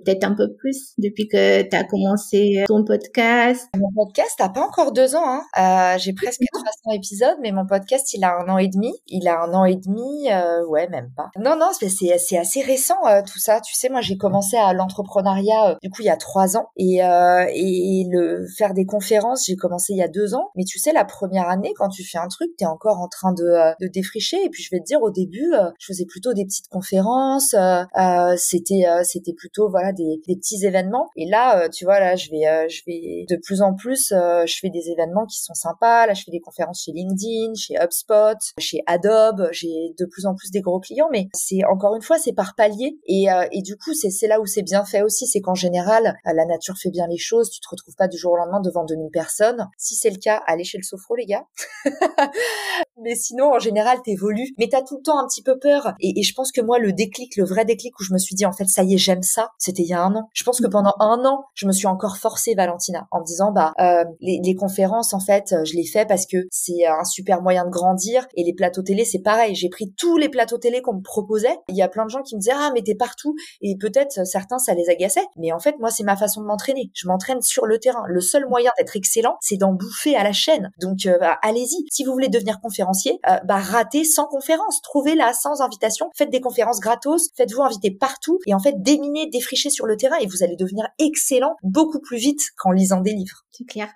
peut-être 0.05 0.25
un 0.25 0.35
peu 0.35 0.53
plus, 0.55 0.95
depuis 0.99 1.29
que 1.29 1.63
tu 1.63 1.77
as 1.77 1.85
commencé 1.85 2.65
ton 2.67 2.85
podcast 2.85 3.69
Mon 3.77 3.91
podcast 3.93 4.39
n'a 4.41 4.49
pas 4.49 4.61
encore 4.61 4.93
deux 4.93 5.15
ans. 5.15 5.25
Hein. 5.25 5.43
Euh, 5.59 5.99
j'ai 5.99 6.13
presque 6.13 6.41
300 6.53 6.97
épisodes, 6.97 7.37
mais 7.43 7.53
mon 7.53 7.67
podcast, 7.67 8.13
il 8.15 8.25
a 8.25 8.37
un 8.37 8.49
an 8.49 8.59
et 8.59 8.69
demi. 8.69 8.93
Il 9.07 9.29
a 9.29 9.43
un 9.43 9.53
an 9.55 9.65
et 9.65 9.77
demi, 9.77 10.31
euh, 10.31 10.67
ouais, 10.67 10.89
même 10.89 11.11
pas. 11.17 11.31
Non, 11.39 11.57
non, 11.59 11.71
c'est, 11.79 11.89
c'est 11.89 12.39
assez 12.39 12.63
récent 12.63 12.99
euh, 13.07 13.23
tout 13.23 13.39
ça. 13.39 13.61
Tu 13.61 13.75
sais, 13.75 13.89
moi, 13.89 14.01
j'ai 14.01 14.17
commencé 14.17 14.44
à 14.57 14.73
l'entrepreneuriat, 14.73 15.71
euh, 15.71 15.75
du 15.83 15.91
coup, 15.91 16.03
il 16.03 16.07
y 16.07 16.11
a 16.11 16.17
trois 16.17 16.57
ans. 16.57 16.69
Et, 16.77 17.05
euh, 17.05 17.47
et 17.55 18.07
le 18.11 18.47
faire 18.57 18.75
des 18.75 18.87
conférences, 18.87 19.45
j'ai 19.47 19.57
commencé 19.57 19.93
il 19.93 19.99
y 19.99 20.03
a 20.03 20.09
deux 20.09 20.35
ans. 20.35 20.51
Mais 20.57 20.65
tu 20.65 20.79
sais, 20.79 20.93
la 20.93 21.05
première 21.05 21.49
année, 21.49 21.73
quand 21.77 21.89
tu 21.89 22.05
fais 22.05 22.19
un 22.19 22.29
truc, 22.29 22.51
t'es 22.57 22.67
encore 22.67 23.01
en 23.01 23.09
train 23.09 23.33
de, 23.33 23.75
de 23.81 23.89
défricher. 23.89 24.43
Et 24.45 24.51
puis, 24.51 24.63
je 24.63 24.69
vais 24.71 24.81
te 24.81 24.85
dire, 24.85 25.03
au 25.03 25.11
début, 25.11 25.53
je 25.79 25.87
faisais 25.87 26.07
plutôt 26.07 26.33
des 26.33 26.45
petites 26.45 26.69
conférences. 26.69 27.55
c'était, 28.37 28.85
c'était 29.05 29.33
plutôt, 29.33 29.69
voilà, 29.69 29.93
des, 29.93 30.21
des 30.27 30.37
petits 30.37 30.65
événements. 30.65 31.09
Et 31.17 31.29
là, 31.29 31.69
tu 31.69 31.85
vois, 31.85 32.01
là, 32.01 32.17
je 32.17 32.31
vais, 32.31 32.69
je 32.69 32.83
vais 32.87 33.27
de 33.29 33.37
plus 33.37 33.63
en 33.63 33.75
plus, 33.75 34.09
je 34.11 34.57
fais 34.61 34.71
des 34.71 34.91
événements 34.91 35.27
qui 35.27 35.41
sont 35.41 35.55
sympas. 35.55 36.07
Là, 36.07 36.15
je 36.15 36.23
fais 36.25 36.31
des 36.31 36.41
conférences 36.41 36.83
chez 36.85 36.93
LinkedIn 36.93 37.55
chez 37.57 37.75
HubSpot, 37.75 38.39
chez 38.59 38.83
Adobe. 38.87 39.49
J'ai 39.53 39.95
de 39.99 40.07
plus 40.07 40.27
en 40.27 40.35
plus 40.35 40.51
des 40.51 40.61
gros 40.61 40.81
clients, 40.81 41.09
mais 41.11 41.29
c'est 41.33 41.65
encore 41.65 41.95
une 41.97 42.03
fois, 42.03 42.19
c'est 42.19 42.33
par 42.33 42.55
palier. 42.55 42.99
Et, 43.07 43.31
euh, 43.31 43.47
et 43.53 43.63
du 43.63 43.77
coup, 43.77 43.95
c'est 43.95 44.11
où 44.41 44.47
c'est 44.47 44.63
bien 44.63 44.85
fait 44.85 45.03
aussi, 45.03 45.27
c'est 45.27 45.41
qu'en 45.41 45.55
général, 45.55 46.19
euh, 46.27 46.33
la 46.33 46.45
nature 46.47 46.77
fait 46.77 46.91
bien 46.91 47.07
les 47.07 47.19
choses. 47.19 47.51
Tu 47.51 47.61
te 47.61 47.69
retrouves 47.69 47.95
pas 47.97 48.09
du 48.09 48.19
jour 48.19 48.33
au 48.33 48.37
lendemain 48.37 48.61
devant 48.61 48.85
2000 48.85 49.11
personnes. 49.11 49.69
Si 49.77 49.95
c'est 49.95 50.11
le 50.11 50.19
cas, 50.19 50.43
allez 50.47 50.65
chez 50.65 50.79
le 50.79 50.85
sophro, 50.85 51.17
les 51.17 51.27
gars. 51.27 51.47
mais 53.01 53.15
sinon, 53.15 53.53
en 53.55 53.59
général, 53.59 53.99
t'évolues. 54.03 54.55
Mais 54.59 54.69
t'as 54.69 54.83
tout 54.83 54.97
le 54.97 55.03
temps 55.03 55.19
un 55.19 55.27
petit 55.27 55.43
peu 55.43 55.59
peur. 55.59 55.95
Et, 56.01 56.21
et 56.21 56.23
je 56.23 56.35
pense 56.35 56.53
que 56.53 56.61
moi, 56.61 56.79
le 56.79 56.93
déclic, 56.93 57.37
le 57.37 57.45
vrai 57.45 57.65
déclic 57.65 57.99
où 57.99 58.05
je 58.05 58.13
me 58.13 58.19
suis 58.19 58.35
dit, 58.35 58.47
en 58.47 58.53
fait, 58.53 58.67
ça 58.67 58.83
y 58.83 58.95
est, 58.95 58.99
j'aime 58.99 59.23
ça, 59.23 59.51
c'était 59.59 59.83
il 59.83 59.89
y 59.89 59.95
a 59.95 60.03
un 60.03 60.15
an. 60.15 60.29
Je 60.33 60.45
pense 60.45 60.61
que 60.61 60.67
pendant 60.67 60.95
un 61.01 61.25
an, 61.25 61.45
je 61.55 61.67
me 61.67 61.73
suis 61.73 61.87
encore 61.87 62.17
forcée, 62.17 62.55
Valentina, 62.55 63.07
en 63.11 63.21
me 63.21 63.25
disant, 63.25 63.53
bah, 63.53 63.73
euh, 63.81 64.05
les, 64.21 64.41
les, 64.43 64.55
conférences, 64.55 65.15
en 65.15 65.21
fait, 65.21 65.53
euh, 65.53 65.65
je 65.65 65.75
les 65.75 65.85
fais 65.85 66.07
parce 66.07 66.27
que 66.27 66.37
c'est 66.51 66.87
un 66.87 67.05
super 67.05 67.43
moyen 67.43 67.65
de 67.65 67.71
grandir. 67.71 68.27
Et 68.37 68.45
les 68.45 68.55
plateaux 68.55 68.83
télé, 68.83 69.05
c'est 69.05 69.21
pareil. 69.21 69.55
J'ai 69.55 69.69
pris 69.69 69.93
tous 69.97 70.17
les 70.17 70.29
plateaux 70.29 70.59
télé 70.59 70.81
qu'on 70.81 70.95
me 70.95 71.03
proposait. 71.03 71.59
Il 71.69 71.77
y 71.77 71.83
a 71.83 71.89
plein 71.89 72.05
de 72.05 72.11
gens 72.11 72.23
qui 72.23 72.37
me 72.37 72.41
disaient, 72.41 72.55
ah, 72.55 72.71
mais 72.75 72.83
t'es 72.83 72.95
partout. 72.95 73.35
Et 73.61 73.77
peut-être 73.77 74.27
certains, 74.27 74.59
ça 74.59 74.75
les 74.75 74.89
agaçait. 74.89 75.27
Mais 75.37 75.53
en 75.53 75.59
fait, 75.59 75.77
moi, 75.81 75.91
c'est 75.91 76.05
ma 76.05 76.17
façon 76.17 76.41
de 76.41 76.47
m'entraîner. 76.47 76.91
Je 76.95 77.09
m'entraîne 77.09 77.43
sur 77.43 77.67
le 77.67 77.79
terrain. 77.79 78.03
Le 78.07 78.21
seul 78.21 78.47
moyen 78.49 78.71
d'être 78.79 78.97
excellent, 78.97 79.37
c'est 79.41 79.57
d'en 79.57 79.73
bouffer 79.73 80.17
à 80.17 80.23
la 80.23 80.33
chaîne. 80.33 80.71
Donc, 80.81 81.07
euh, 81.07 81.19
bah, 81.19 81.39
allez-y. 81.43 81.85
Si 81.91 82.05
vous 82.05 82.13
voulez 82.13 82.29
devenir 82.29 82.61
conférencier, 82.61 82.84
euh, 83.29 83.37
bah, 83.45 83.59
ratez 83.59 84.05
sans 84.05 84.27
conférence. 84.27 84.81
Trouvez-la 84.83 85.33
sans 85.33 85.61
invitation. 85.61 86.11
Faites 86.15 86.31
des 86.31 86.41
conférences 86.41 86.81
gratos. 86.81 87.31
Faites-vous 87.37 87.63
inviter 87.63 87.91
partout. 87.91 88.39
Et 88.47 88.55
en 88.55 88.59
fait, 88.59 88.75
déminez, 88.79 89.29
défricher 89.31 89.71
sur 89.71 89.87
le 89.87 89.97
terrain 89.97 90.17
et 90.21 90.27
vous 90.27 90.43
allez 90.43 90.57
devenir 90.57 90.87
excellent 90.99 91.57
beaucoup 91.63 92.01
plus 92.01 92.19
vite 92.19 92.41
qu'en 92.57 92.71
lisant 92.71 93.01
des 93.01 93.13
livres. 93.13 93.45
C'est 93.53 93.65
clair 93.65 93.89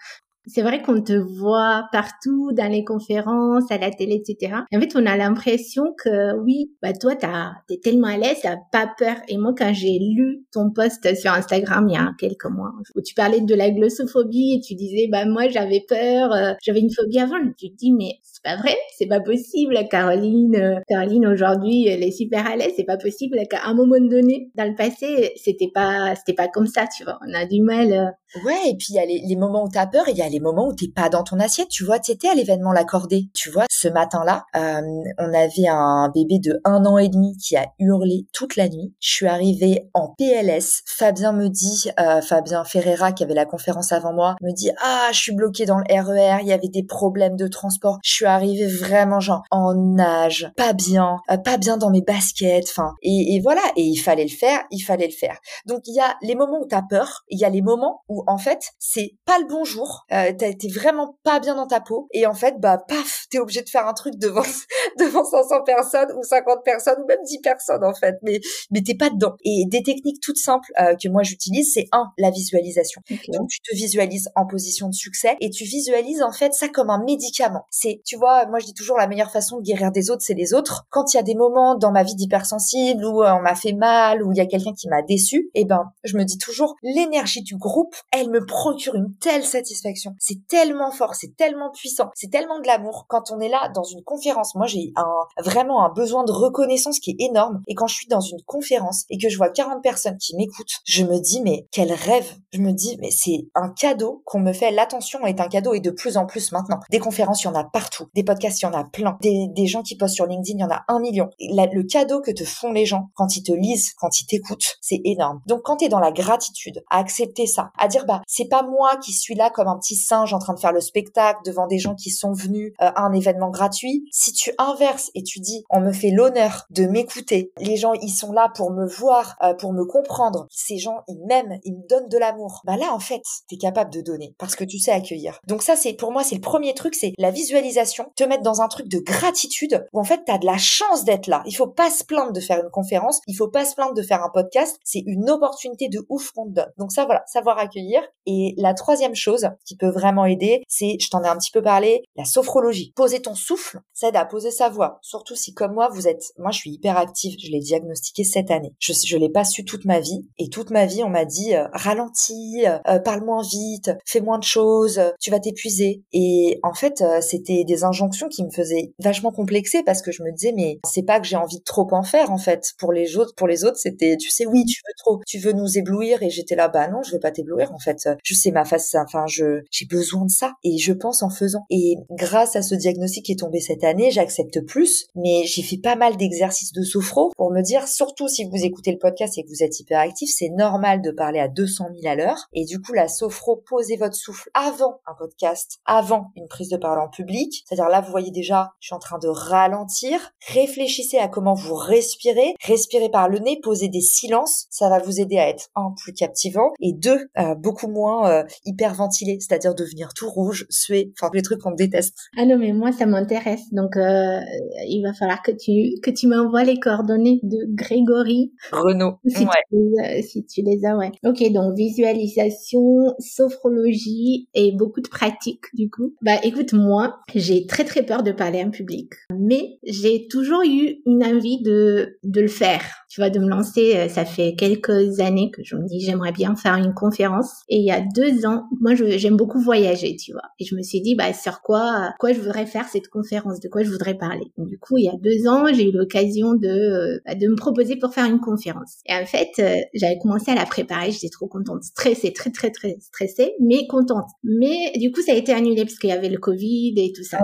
c'est 0.49 0.63
vrai 0.63 0.83
qu'on 0.83 1.03
te 1.03 1.13
voit 1.13 1.85
partout 1.93 2.53
dans 2.53 2.71
les 2.71 2.85
conférences, 2.85 3.71
à 3.71 3.79
la 3.79 3.91
télé, 3.91 4.23
etc. 4.27 4.55
En 4.73 4.81
fait, 4.81 4.97
on 4.97 5.07
a 5.07 5.17
l'impression 5.17 5.95
que 6.03 6.37
oui, 6.41 6.73
bah 6.83 6.93
toi, 6.93 7.15
t'es 7.17 7.79
tellement 7.83 8.09
à 8.09 8.17
l'aise, 8.17 8.39
t'as 8.43 8.57
pas 8.73 8.91
peur. 8.99 9.17
Et 9.29 9.37
moi, 9.37 9.53
quand 9.57 9.73
j'ai 9.73 9.99
lu 9.99 10.45
ton 10.53 10.71
post 10.71 11.15
sur 11.17 11.33
Instagram 11.33 11.87
il 11.89 11.95
y 11.95 11.97
a 11.97 12.13
quelques 12.19 12.47
mois, 12.47 12.73
où 12.95 13.01
tu 13.03 13.15
parlais 13.15 13.41
de 13.41 13.55
la 13.55 13.71
glossophobie 13.71 14.55
et 14.55 14.61
tu 14.61 14.75
disais, 14.75 15.09
bah 15.11 15.27
moi, 15.27 15.49
j'avais 15.49 15.85
peur, 15.87 16.33
euh, 16.33 16.55
j'avais 16.63 16.81
une 16.81 16.93
phobie 16.93 17.19
avant. 17.19 17.37
Tu 17.59 17.71
te 17.71 17.77
dis, 17.77 17.93
mais 17.93 18.15
pas 18.49 18.57
vrai, 18.57 18.77
c'est 18.97 19.07
pas 19.07 19.21
possible. 19.21 19.77
Caroline, 19.91 20.57
euh, 20.57 20.81
Caroline 20.89 21.27
aujourd'hui, 21.27 21.87
elle 21.87 22.03
est 22.03 22.11
super 22.11 22.47
à 22.47 22.57
l'aise. 22.57 22.73
C'est 22.77 22.85
pas 22.85 22.97
possible 22.97 23.37
qu'à 23.51 23.65
un 23.65 23.75
moment 23.75 24.01
donné, 24.01 24.51
dans 24.55 24.67
le 24.67 24.75
passé, 24.75 25.33
c'était 25.37 25.71
pas, 25.75 26.15
c'était 26.17 26.35
pas 26.35 26.49
comme 26.49 26.67
ça, 26.67 26.87
tu 26.87 27.05
vois. 27.05 27.19
On 27.29 27.35
a 27.35 27.45
du 27.45 27.61
mal. 27.61 27.93
Euh, 27.93 28.07
Ouais, 28.45 28.69
et 28.69 28.77
puis 28.77 28.89
il 28.91 28.97
y 28.97 28.99
a 28.99 29.07
les, 29.07 29.37
moments 29.37 29.65
où 29.65 29.69
t'as 29.73 29.87
peur 29.87 30.05
il 30.07 30.17
y 30.17 30.21
a 30.21 30.29
les 30.29 30.39
moments 30.39 30.69
où 30.69 30.75
t'es 30.75 30.91
pas 30.95 31.09
dans 31.09 31.25
ton 31.25 31.41
assiette. 31.41 31.69
Tu 31.69 31.83
vois, 31.83 31.99
t'étais 31.99 32.29
à 32.29 32.35
l'événement 32.35 32.73
l'accordé. 32.73 33.31
Tu 33.33 33.51
vois, 33.51 33.65
ce 33.71 33.89
matin-là, 33.89 34.45
euh, 34.55 34.83
on 35.19 35.33
avait 35.33 35.67
un 35.69 36.11
bébé 36.15 36.39
de 36.39 36.61
un 36.65 36.85
an 36.85 36.99
et 36.99 37.09
demi 37.09 37.39
qui 37.39 37.57
a 37.57 37.65
hurlé 37.79 38.27
toute 38.35 38.57
la 38.57 38.69
nuit. 38.69 38.95
Je 39.01 39.15
suis 39.15 39.27
arrivée 39.27 39.89
en 39.95 40.13
PLS. 40.19 40.83
Fabien 40.85 41.33
me 41.33 41.49
dit, 41.49 41.89
Fabien 42.23 42.65
Ferreira 42.65 43.13
qui 43.13 43.25
avait 43.25 43.33
la 43.33 43.47
conférence 43.47 43.93
avant 43.93 44.13
moi, 44.13 44.37
me 44.43 44.53
dit 44.53 44.71
ah 44.83 45.09
je 45.13 45.19
suis 45.19 45.35
bloquée 45.35 45.65
dans 45.65 45.79
le 45.79 45.85
RER. 45.89 46.41
E 46.41 46.43
il 46.43 46.49
y 46.49 46.53
avait 46.53 46.69
des 46.69 46.85
problèmes 46.85 47.37
de 47.37 47.49
transport. 47.49 47.99
Je 48.05 48.13
suis 48.13 48.27
vraiment 48.67 49.21
genre 49.21 49.43
en 49.51 49.75
nage, 49.75 50.51
pas 50.57 50.73
bien, 50.73 51.19
euh, 51.31 51.37
pas 51.37 51.57
bien 51.57 51.77
dans 51.77 51.91
mes 51.91 52.03
baskets. 52.03 52.69
Enfin 52.71 52.95
et, 53.03 53.35
et 53.35 53.41
voilà. 53.41 53.63
Et 53.77 53.83
il 53.83 53.97
fallait 53.97 54.25
le 54.25 54.31
faire, 54.31 54.61
il 54.71 54.81
fallait 54.81 55.07
le 55.07 55.13
faire. 55.13 55.39
Donc 55.67 55.83
il 55.87 55.95
y 55.95 56.01
a 56.01 56.17
les 56.23 56.35
moments 56.35 56.61
où 56.61 56.67
t'as 56.67 56.83
peur, 56.83 57.25
il 57.29 57.39
y 57.39 57.45
a 57.45 57.51
les 57.51 57.63
moments 57.63 58.03
où 58.09 58.23
en 58.27 58.39
fait 58.39 58.61
c'est 58.79 59.17
pas 59.25 59.39
le 59.39 59.47
bon 59.47 59.65
jour, 59.65 60.07
euh, 60.13 60.33
t'es 60.33 60.57
vraiment 60.69 61.19
pas 61.25 61.41
bien 61.41 61.55
dans 61.55 61.67
ta 61.67 61.81
peau 61.81 62.09
et 62.13 62.27
en 62.27 62.35
fait 62.35 62.55
bah 62.59 62.79
paf 62.79 63.27
t'es 63.31 63.39
obligé 63.39 63.63
de 63.63 63.69
faire 63.69 63.87
un 63.87 63.95
truc 63.95 64.15
devant 64.17 64.43
devant 64.99 65.25
500 65.25 65.63
personnes 65.65 66.13
ou 66.17 66.23
50 66.23 66.65
personnes 66.65 67.01
ou 67.03 67.07
même 67.07 67.19
10 67.25 67.41
personnes 67.41 67.85
en 67.85 67.95
fait 67.95 68.17
mais 68.23 68.41
mais 68.71 68.83
t'es 68.83 68.95
pas 68.95 69.11
dedans 69.11 69.35
et 69.45 69.65
des 69.67 69.83
techniques 69.83 70.21
toutes 70.23 70.39
simples 70.39 70.71
euh, 70.81 70.95
que 71.03 71.09
moi 71.09 71.23
j'utilise 71.23 71.73
c'est 71.73 71.89
un 71.93 72.07
la 72.19 72.31
visualisation 72.31 73.01
donc 73.29 73.49
tu 73.49 73.61
te 73.61 73.75
visualises 73.75 74.31
en 74.35 74.47
position 74.47 74.89
de 74.89 74.95
succès 74.95 75.37
et 75.41 75.51
tu 75.51 75.65
visualises 75.65 76.23
en 76.23 76.33
fait 76.33 76.53
ça 76.53 76.69
comme 76.69 76.91
un 76.91 77.03
médicament 77.05 77.67
c'est 77.71 78.01
tu 78.05 78.17
vois 78.19 78.47
moi 78.47 78.59
je 78.59 78.67
dis 78.67 78.75
toujours 78.75 78.99
la 78.99 79.07
meilleure 79.07 79.31
façon 79.31 79.59
de 79.59 79.63
guérir 79.63 79.91
des 79.93 80.11
autres 80.11 80.23
c'est 80.23 80.35
les 80.35 80.55
autres 80.55 80.85
quand 80.91 81.15
il 81.15 81.17
y 81.17 81.21
a 81.21 81.23
des 81.23 81.35
moments 81.35 81.77
dans 81.77 81.93
ma 81.93 82.03
vie 82.03 82.15
d'hypersensible 82.15 83.05
où 83.05 83.23
euh, 83.23 83.33
on 83.33 83.43
m'a 83.43 83.55
fait 83.55 83.73
mal 83.73 84.23
où 84.23 84.33
il 84.33 84.39
y 84.39 84.41
a 84.41 84.47
quelqu'un 84.47 84.73
qui 84.73 84.89
m'a 84.89 85.03
déçu 85.03 85.51
eh 85.55 85.65
ben 85.65 85.93
je 86.05 86.17
me 86.17 86.25
dis 86.25 86.39
toujours 86.39 86.77
l'énergie 86.83 87.43
du 87.43 87.57
groupe 87.57 87.95
elle 88.13 88.31
me 88.31 88.45
procure 88.45 88.95
une 88.95 89.15
telle 89.21 89.45
satisfaction. 89.45 90.15
C'est 90.19 90.47
tellement 90.47 90.91
fort, 90.91 91.15
c'est 91.15 91.37
tellement 91.37 91.71
puissant, 91.71 92.11
c'est 92.15 92.31
tellement 92.31 92.61
de 92.61 92.67
l'amour. 92.67 93.07
Quand 93.09 93.31
on 93.31 93.41
est 93.41 93.49
là 93.49 93.71
dans 93.75 93.85
une 93.85 94.03
conférence, 94.03 94.55
moi 94.55 94.67
j'ai 94.67 94.93
un, 94.97 95.43
vraiment 95.43 95.85
un 95.85 95.91
besoin 95.91 96.25
de 96.25 96.33
reconnaissance 96.33 96.99
qui 96.99 97.11
est 97.11 97.25
énorme. 97.25 97.63
Et 97.67 97.75
quand 97.75 97.87
je 97.87 97.95
suis 97.95 98.09
dans 98.09 98.21
une 98.21 98.43
conférence 98.47 99.05
et 99.11 99.19
que 99.19 99.29
je 99.29 99.37
vois 99.37 99.51
40 99.51 99.83
personnes 99.83 100.19
qui 100.19 100.37
m'écoutent, 100.37 100.81
je 100.85 101.05
me 101.05 101.21
dis 101.21 101.41
mais 101.43 101.67
quel 101.73 101.93
rêve. 101.93 102.37
Je 102.53 102.61
me 102.61 102.73
dis 102.73 102.97
mais 103.01 103.11
c'est 103.11 103.49
un 103.55 103.71
cadeau 103.71 104.23
qu'on 104.25 104.41
me 104.41 104.53
fait. 104.53 104.71
L'attention 104.71 105.25
est 105.27 105.41
un 105.41 105.49
cadeau 105.49 105.75
et 105.75 105.81
de 105.81 105.91
plus 105.91 106.17
en 106.17 106.27
plus 106.27 106.53
maintenant. 106.53 106.81
Des 106.91 106.99
conférences, 106.99 107.43
il 107.43 107.47
y 107.47 107.51
en 107.51 107.55
a 107.55 107.65
partout. 107.65 108.08
Des 108.15 108.25
podcasts, 108.25 108.61
il 108.63 108.65
y 108.65 108.69
en 108.69 108.73
a 108.73 108.85
plein. 108.85 109.19
Des, 109.21 109.47
des 109.55 109.67
gens 109.67 109.83
qui 109.83 109.97
postent 109.97 110.15
sur 110.15 110.27
LinkedIn, 110.27 110.59
il 110.59 110.63
y 110.63 110.65
en 110.65 110.71
a 110.71 110.85
un 110.89 111.01
million. 111.01 111.31
le 111.39 111.83
cadeau 111.83 112.21
que 112.21 112.31
te 112.31 112.45
font 112.45 112.73
les 112.73 112.87
gens 112.87 113.11
quand 113.15 113.37
ils 113.37 113.43
te 113.43 113.53
lisent, 113.53 113.93
quand 113.99 114.21
ils 114.21 114.27
t'écoutent, 114.27 114.77
c'est 114.81 115.01
énorme. 115.05 115.41
Donc 115.47 115.63
quand 115.63 115.77
tu 115.77 115.87
es 115.87 115.89
dans 115.89 116.01
la 116.01 116.13
gratitude, 116.13 116.83
à 116.91 116.99
accepter 116.99 117.47
ça, 117.47 117.71
à 117.79 117.89
dire 117.89 118.07
bah 118.07 118.23
c'est 118.27 118.49
pas 118.49 118.63
moi 118.63 118.97
qui 118.97 119.13
suis 119.13 119.35
là 119.35 119.51
comme 119.51 119.69
un 119.69 119.79
petit 119.79 119.97
singe 119.97 120.33
en 120.33 120.39
train 120.39 120.55
de 120.55 120.61
faire 120.61 120.73
le 120.73 120.81
spectacle 120.81 121.41
devant 121.45 121.67
des 121.67 121.79
gens 121.79 121.95
qui 121.95 122.11
sont 122.11 122.33
venus 122.33 122.73
euh, 122.81 122.91
à 122.95 123.03
un 123.03 123.13
événement 123.13 123.51
gratuit. 123.51 124.05
Si 124.13 124.33
tu 124.33 124.53
inverses 124.59 125.11
et 125.15 125.23
tu 125.23 125.41
dis 125.41 125.65
on 125.71 125.81
me 125.81 125.93
fait 125.93 126.11
l'honneur 126.11 126.67
de 126.71 126.87
m'écouter, 126.87 127.53
les 127.59 127.77
gens 127.77 127.93
ils 127.95 128.11
sont 128.11 128.33
là 128.33 128.51
pour 128.55 128.71
me 128.71 128.87
voir, 128.87 129.37
euh, 129.43 129.55
pour 129.55 129.73
me 129.73 129.85
comprendre. 129.85 130.47
Ces 130.51 130.79
gens 130.79 131.03
ils 131.09 131.25
m'aiment, 131.27 131.59
ils 131.65 131.75
me 131.75 131.89
donnent 131.89 132.09
de 132.09 132.19
l'amour. 132.19 132.63
Bah 132.65 132.77
là 132.77 132.93
en 132.93 133.01
fait 133.01 133.23
t'es 133.49 133.57
capable 133.57 133.93
de 133.93 134.01
donner 134.01 134.35
parce 134.39 134.57
que 134.57 134.65
tu 134.65 134.79
sais 134.79 134.93
accueillir. 134.93 135.41
Donc 135.47 135.63
ça 135.63 135.77
c'est 135.77 135.95
pour 135.95 136.13
moi 136.13 136.25
c'est 136.25 136.37
le 136.37 136.41
premier 136.41 136.75
truc, 136.75 136.95
c'est 136.95 137.13
la 137.19 137.31
visualisation, 137.31 137.98
te 138.17 138.25
mettre 138.25 138.43
dans 138.43 138.61
un 138.61 138.69
truc 138.69 138.89
de 138.89 138.99
gratitude 138.99 139.87
où 139.93 140.01
en 140.01 140.05
fait 140.05 140.23
t'as 140.27 140.39
de 140.39 140.47
la 140.47 140.59
chance 140.59 141.05
d'être 141.05 141.27
là. 141.27 141.43
Il 141.47 141.53
faut 141.53 141.67
pas 141.67 141.91
se 141.91 142.05
plaindre 142.05 142.33
de 142.33 142.41
faire 142.41 142.63
une 142.63 142.71
conférence, 142.71 143.21
il 143.27 143.35
faut 143.35 143.49
pas 143.49 143.65
se 143.65 143.75
plaindre 143.75 143.95
de 143.95 144.03
faire 144.03 144.23
un 144.23 144.31
podcast. 144.31 144.79
C'est 144.85 145.03
une 145.07 145.31
opportunité 145.31 145.89
de 145.89 146.05
ouf 146.09 146.31
qu'on 146.33 146.47
te 146.47 146.53
donne. 146.53 146.73
Donc 146.79 146.93
ça 146.93 147.05
voilà, 147.05 147.23
savoir 147.27 147.59
accueillir 147.59 148.03
et 148.27 148.55
la 148.59 148.75
troisième 148.75 149.15
chose 149.15 149.49
qui 149.65 149.77
peut 149.77 149.89
vraiment 149.89 150.27
aider, 150.27 150.63
c'est, 150.69 150.97
je 151.01 151.09
t'en 151.09 151.23
ai 151.23 151.29
un 151.29 151.37
petit 151.37 151.51
peu 151.51 151.63
parlé, 151.63 152.03
la 152.17 152.25
sophrologie. 152.25 152.93
Poser 152.95 153.23
ton 153.23 153.35
souffle, 153.35 153.81
ça 153.95 154.09
aide 154.09 154.17
à 154.17 154.25
poser 154.25 154.51
sa 154.51 154.69
voix. 154.69 154.99
Surtout 155.03 155.35
si 155.35 155.55
comme 155.55 155.73
moi, 155.73 155.89
vous 155.93 156.09
êtes, 156.09 156.33
moi 156.39 156.51
je 156.51 156.59
suis 156.59 156.71
hyper 156.71 156.97
active, 156.99 157.37
je 157.43 157.51
l'ai 157.51 157.61
diagnostiqué 157.61 158.25
cette 158.25 158.51
année. 158.51 158.75
Je, 158.79 158.93
je 158.93 159.17
l'ai 159.17 159.31
pas 159.31 159.45
su 159.45 159.65
toute 159.65 159.85
ma 159.85 160.01
vie. 160.01 160.29
Et 160.39 160.49
toute 160.49 160.71
ma 160.71 160.87
vie, 160.87 161.03
on 161.03 161.09
m'a 161.09 161.25
dit, 161.25 161.55
euh, 161.55 161.69
ralentis, 161.73 162.65
euh, 162.67 162.99
parle 162.99 163.25
moins 163.25 163.43
vite, 163.43 163.93
fais 164.05 164.21
moins 164.21 164.39
de 164.39 164.45
choses, 164.45 165.01
tu 165.21 165.31
vas 165.31 165.41
t'épuiser. 165.41 166.03
Et 166.13 166.61
en 166.63 166.75
fait, 166.75 167.01
euh, 167.01 167.21
c'était 167.21 167.65
des 167.65 167.85
injonctions 167.89 168.29
qui 168.29 168.45
me 168.45 168.51
faisaient 168.51 168.93
vachement 168.99 169.33
complexer 169.33 169.83
parce 169.85 170.03
que 170.03 170.13
je 170.13 170.23
me 170.23 170.33
disais, 170.33 170.53
mais 170.53 170.79
c'est 170.85 171.03
pas 171.03 171.21
que 171.21 171.27
j'ai 171.27 171.37
envie 171.37 171.59
de 171.59 171.65
trop 171.65 171.89
en 171.93 172.03
faire, 172.03 172.31
en 172.31 172.39
fait. 172.39 172.73
Pour 172.79 172.93
les 172.93 173.17
autres, 173.17 173.35
pour 173.35 173.49
les 173.49 173.65
autres, 173.65 173.79
c'était, 173.79 174.17
tu 174.17 174.31
sais, 174.31 174.47
oui, 174.47 174.65
tu 174.65 174.81
veux 174.87 174.95
trop, 174.99 175.21
tu 175.27 175.39
veux 175.39 175.53
nous 175.53 175.79
éblouir. 175.79 176.23
Et 176.23 176.31
j'étais 176.31 176.55
là, 176.55 176.69
bah 176.69 176.89
non, 176.89 177.03
je 177.03 177.13
vais 177.13 177.19
pas 177.19 177.31
t'éblouir, 177.31 177.73
en 177.73 177.79
fait 177.79 177.99
je 178.23 178.35
sais 178.35 178.51
ma 178.51 178.65
face, 178.65 178.95
enfin, 178.95 179.25
je, 179.27 179.63
j'ai 179.71 179.87
besoin 179.87 180.25
de 180.25 180.31
ça. 180.31 180.53
Et 180.65 180.79
je 180.79 180.93
pense 180.93 181.23
en 181.23 181.31
faisant. 181.31 181.65
Et 181.71 181.97
grâce 182.11 182.57
à 182.57 182.63
ce 182.63 182.75
diagnostic 182.75 183.25
qui 183.25 183.33
est 183.33 183.39
tombé 183.39 183.61
cette 183.61 183.85
année, 183.85 184.11
j'accepte 184.11 184.61
plus, 184.61 185.07
mais 185.15 185.45
j'ai 185.45 185.63
fait 185.63 185.79
pas 185.79 185.97
mal 185.97 186.17
d'exercices 186.17 186.73
de 186.73 186.83
sophro 186.83 187.31
pour 187.37 187.51
me 187.53 187.63
dire, 187.63 187.89
surtout 187.89 188.29
si 188.29 188.45
vous 188.45 188.65
écoutez 188.65 188.93
le 188.93 188.99
podcast 188.99 189.39
et 189.39 189.43
que 189.43 189.49
vous 189.49 189.63
êtes 189.63 189.79
hyperactif, 189.81 190.31
c'est 190.33 190.51
normal 190.51 191.03
de 191.03 191.11
parler 191.11 191.41
à 191.41 191.49
200 191.49 191.89
000 192.01 192.13
à 192.13 192.17
l'heure. 192.17 192.49
Et 192.53 192.65
du 192.65 192.81
coup, 192.81 192.93
la 192.93 193.09
sophro, 193.09 193.57
posez 193.57 193.97
votre 193.97 194.15
souffle 194.15 194.51
avant 194.55 195.01
un 195.07 195.15
podcast, 195.15 195.79
avant 195.85 196.31
une 196.37 196.49
prise 196.49 196.69
de 196.69 196.77
parole 196.77 197.01
en 197.01 197.09
public. 197.09 197.65
C'est-à-dire 197.79 197.93
là, 197.93 198.01
vous 198.01 198.11
voyez 198.11 198.33
déjà, 198.33 198.73
je 198.81 198.89
suis 198.89 198.95
en 198.95 198.99
train 198.99 199.19
de 199.19 199.29
ralentir. 199.29 200.19
Réfléchissez 200.53 201.19
à 201.19 201.29
comment 201.29 201.55
vous 201.55 201.77
respirez. 201.77 202.55
Respirez 202.65 203.09
par 203.09 203.29
le 203.29 203.39
nez, 203.39 203.61
posez 203.63 203.89
des 203.89 204.01
silences. 204.01 204.67
Ça 204.69 204.89
va 204.89 204.99
vous 204.99 205.21
aider 205.21 205.39
à 205.39 205.49
être, 205.49 205.69
un, 205.77 205.95
plus 205.97 206.13
captivant 206.13 206.73
et 206.81 206.93
deux, 206.93 207.29
euh, 207.39 207.55
beaucoup 207.55 207.87
moins 207.87 208.29
euh, 208.29 208.45
hyper 208.65 208.95
ventilé, 208.95 209.39
c'est-à-dire 209.39 209.77
devenir 209.77 210.13
tout 210.13 210.29
rouge, 210.29 210.67
suer, 210.71 211.13
enfin 211.17 211.31
les 211.33 211.43
trucs 211.43 211.61
qu'on 211.61 211.71
déteste. 211.71 212.17
Ah 212.37 212.45
non, 212.47 212.59
mais 212.59 212.73
moi 212.73 212.91
ça 212.91 213.07
m'intéresse, 213.07 213.73
donc 213.73 213.97
euh, 213.97 214.41
il 214.89 215.03
va 215.05 215.13
falloir 215.13 215.43
que 215.43 215.53
tu 215.53 216.01
que 216.03 216.11
tu 216.11 216.27
m'envoies 216.27 216.65
les 216.65 216.81
coordonnées 216.81 217.39
de 217.45 217.59
Grégory. 217.69 218.53
Renaud. 218.73 219.19
Si, 219.27 219.45
ouais. 219.45 219.51
tu 219.71 219.77
les, 219.77 220.23
si 220.23 220.45
tu 220.47 220.63
les 220.63 220.85
as, 220.85 220.97
ouais. 220.97 221.13
Ok, 221.25 221.45
donc 221.53 221.77
visualisation, 221.77 223.15
sophrologie 223.21 224.49
et 224.55 224.73
beaucoup 224.73 225.01
de 225.01 225.09
pratique 225.09 225.65
du 225.75 225.91
coup. 225.91 226.15
Bah 226.23 226.39
écoute, 226.43 226.73
moi 226.73 227.21
j'ai 227.35 227.68
très 227.69 227.85
très 227.85 228.03
peur 228.03 228.23
de 228.23 228.33
parler 228.33 228.63
en 228.63 228.71
public, 228.71 229.13
mais 229.37 229.79
j'ai 229.85 230.27
toujours 230.29 230.63
eu 230.65 230.97
une 231.07 231.25
envie 231.25 231.63
de 231.63 232.19
de 232.25 232.41
le 232.41 232.49
faire. 232.49 232.83
Tu 233.11 233.21
vois, 233.21 233.31
de 233.31 233.39
me 233.39 233.49
lancer. 233.49 233.97
Euh, 233.97 234.09
ça 234.09 234.25
fait 234.25 234.55
quelques 234.55 235.21
années 235.21 235.51
que 235.51 235.63
je 235.65 235.77
me 235.77 235.87
dis 235.87 236.01
j'aimerais 236.01 236.33
bien 236.33 236.55
faire 236.57 236.75
une 236.75 236.93
conférence 236.93 237.63
et 237.69 237.77
il 237.77 237.85
y 237.85 237.91
a 237.91 238.01
deux 238.01 238.45
ans, 238.45 238.65
moi 238.81 238.95
j'aime 238.95 239.37
beaucoup 239.37 239.61
voyagé, 239.61 240.17
tu 240.17 240.33
vois. 240.33 240.43
Et 240.59 240.65
je 240.65 240.75
me 240.75 240.83
suis 240.83 241.01
dit, 241.01 241.15
bah, 241.15 241.33
sur 241.33 241.63
quoi, 241.63 242.13
quoi 242.19 242.33
je 242.33 242.41
voudrais 242.41 242.67
faire 242.67 242.87
cette 242.89 243.09
conférence, 243.09 243.61
de 243.61 243.69
quoi 243.69 243.83
je 243.83 243.91
voudrais 243.91 244.15
parler? 244.15 244.47
du 244.59 244.79
coup, 244.79 244.99
il 244.99 245.05
y 245.05 245.09
a 245.09 245.17
deux 245.23 245.49
ans, 245.49 245.67
j'ai 245.73 245.89
eu 245.89 245.93
l'occasion 245.93 246.55
de, 246.55 246.69
euh, 246.69 247.35
de 247.35 247.49
me 247.49 247.57
proposer 247.57 247.97
pour 247.97 248.13
faire 248.13 248.27
une 248.27 248.41
conférence. 248.41 248.99
Et 249.07 249.15
en 249.15 249.25
fait, 249.25 249.51
euh, 249.59 249.77
j'avais 249.95 250.19
commencé 250.19 250.51
à 250.51 250.55
la 250.55 250.67
préparer, 250.67 251.11
j'étais 251.11 251.29
trop 251.29 251.47
contente, 251.47 251.83
stressée, 251.85 252.33
très, 252.33 252.51
très, 252.51 252.71
très 252.71 252.97
stressée, 253.01 253.55
mais 253.61 253.87
contente. 253.87 254.29
Mais 254.43 254.93
du 254.97 255.11
coup, 255.13 255.23
ça 255.23 255.33
a 255.33 255.37
été 255.37 255.53
annulé 255.53 255.85
parce 255.85 255.99
qu'il 255.99 256.11
y 256.11 256.13
avait 256.13 256.29
le 256.29 256.39
Covid 256.39 256.95
et 256.97 257.13
tout 257.15 257.25
ça. 257.25 257.39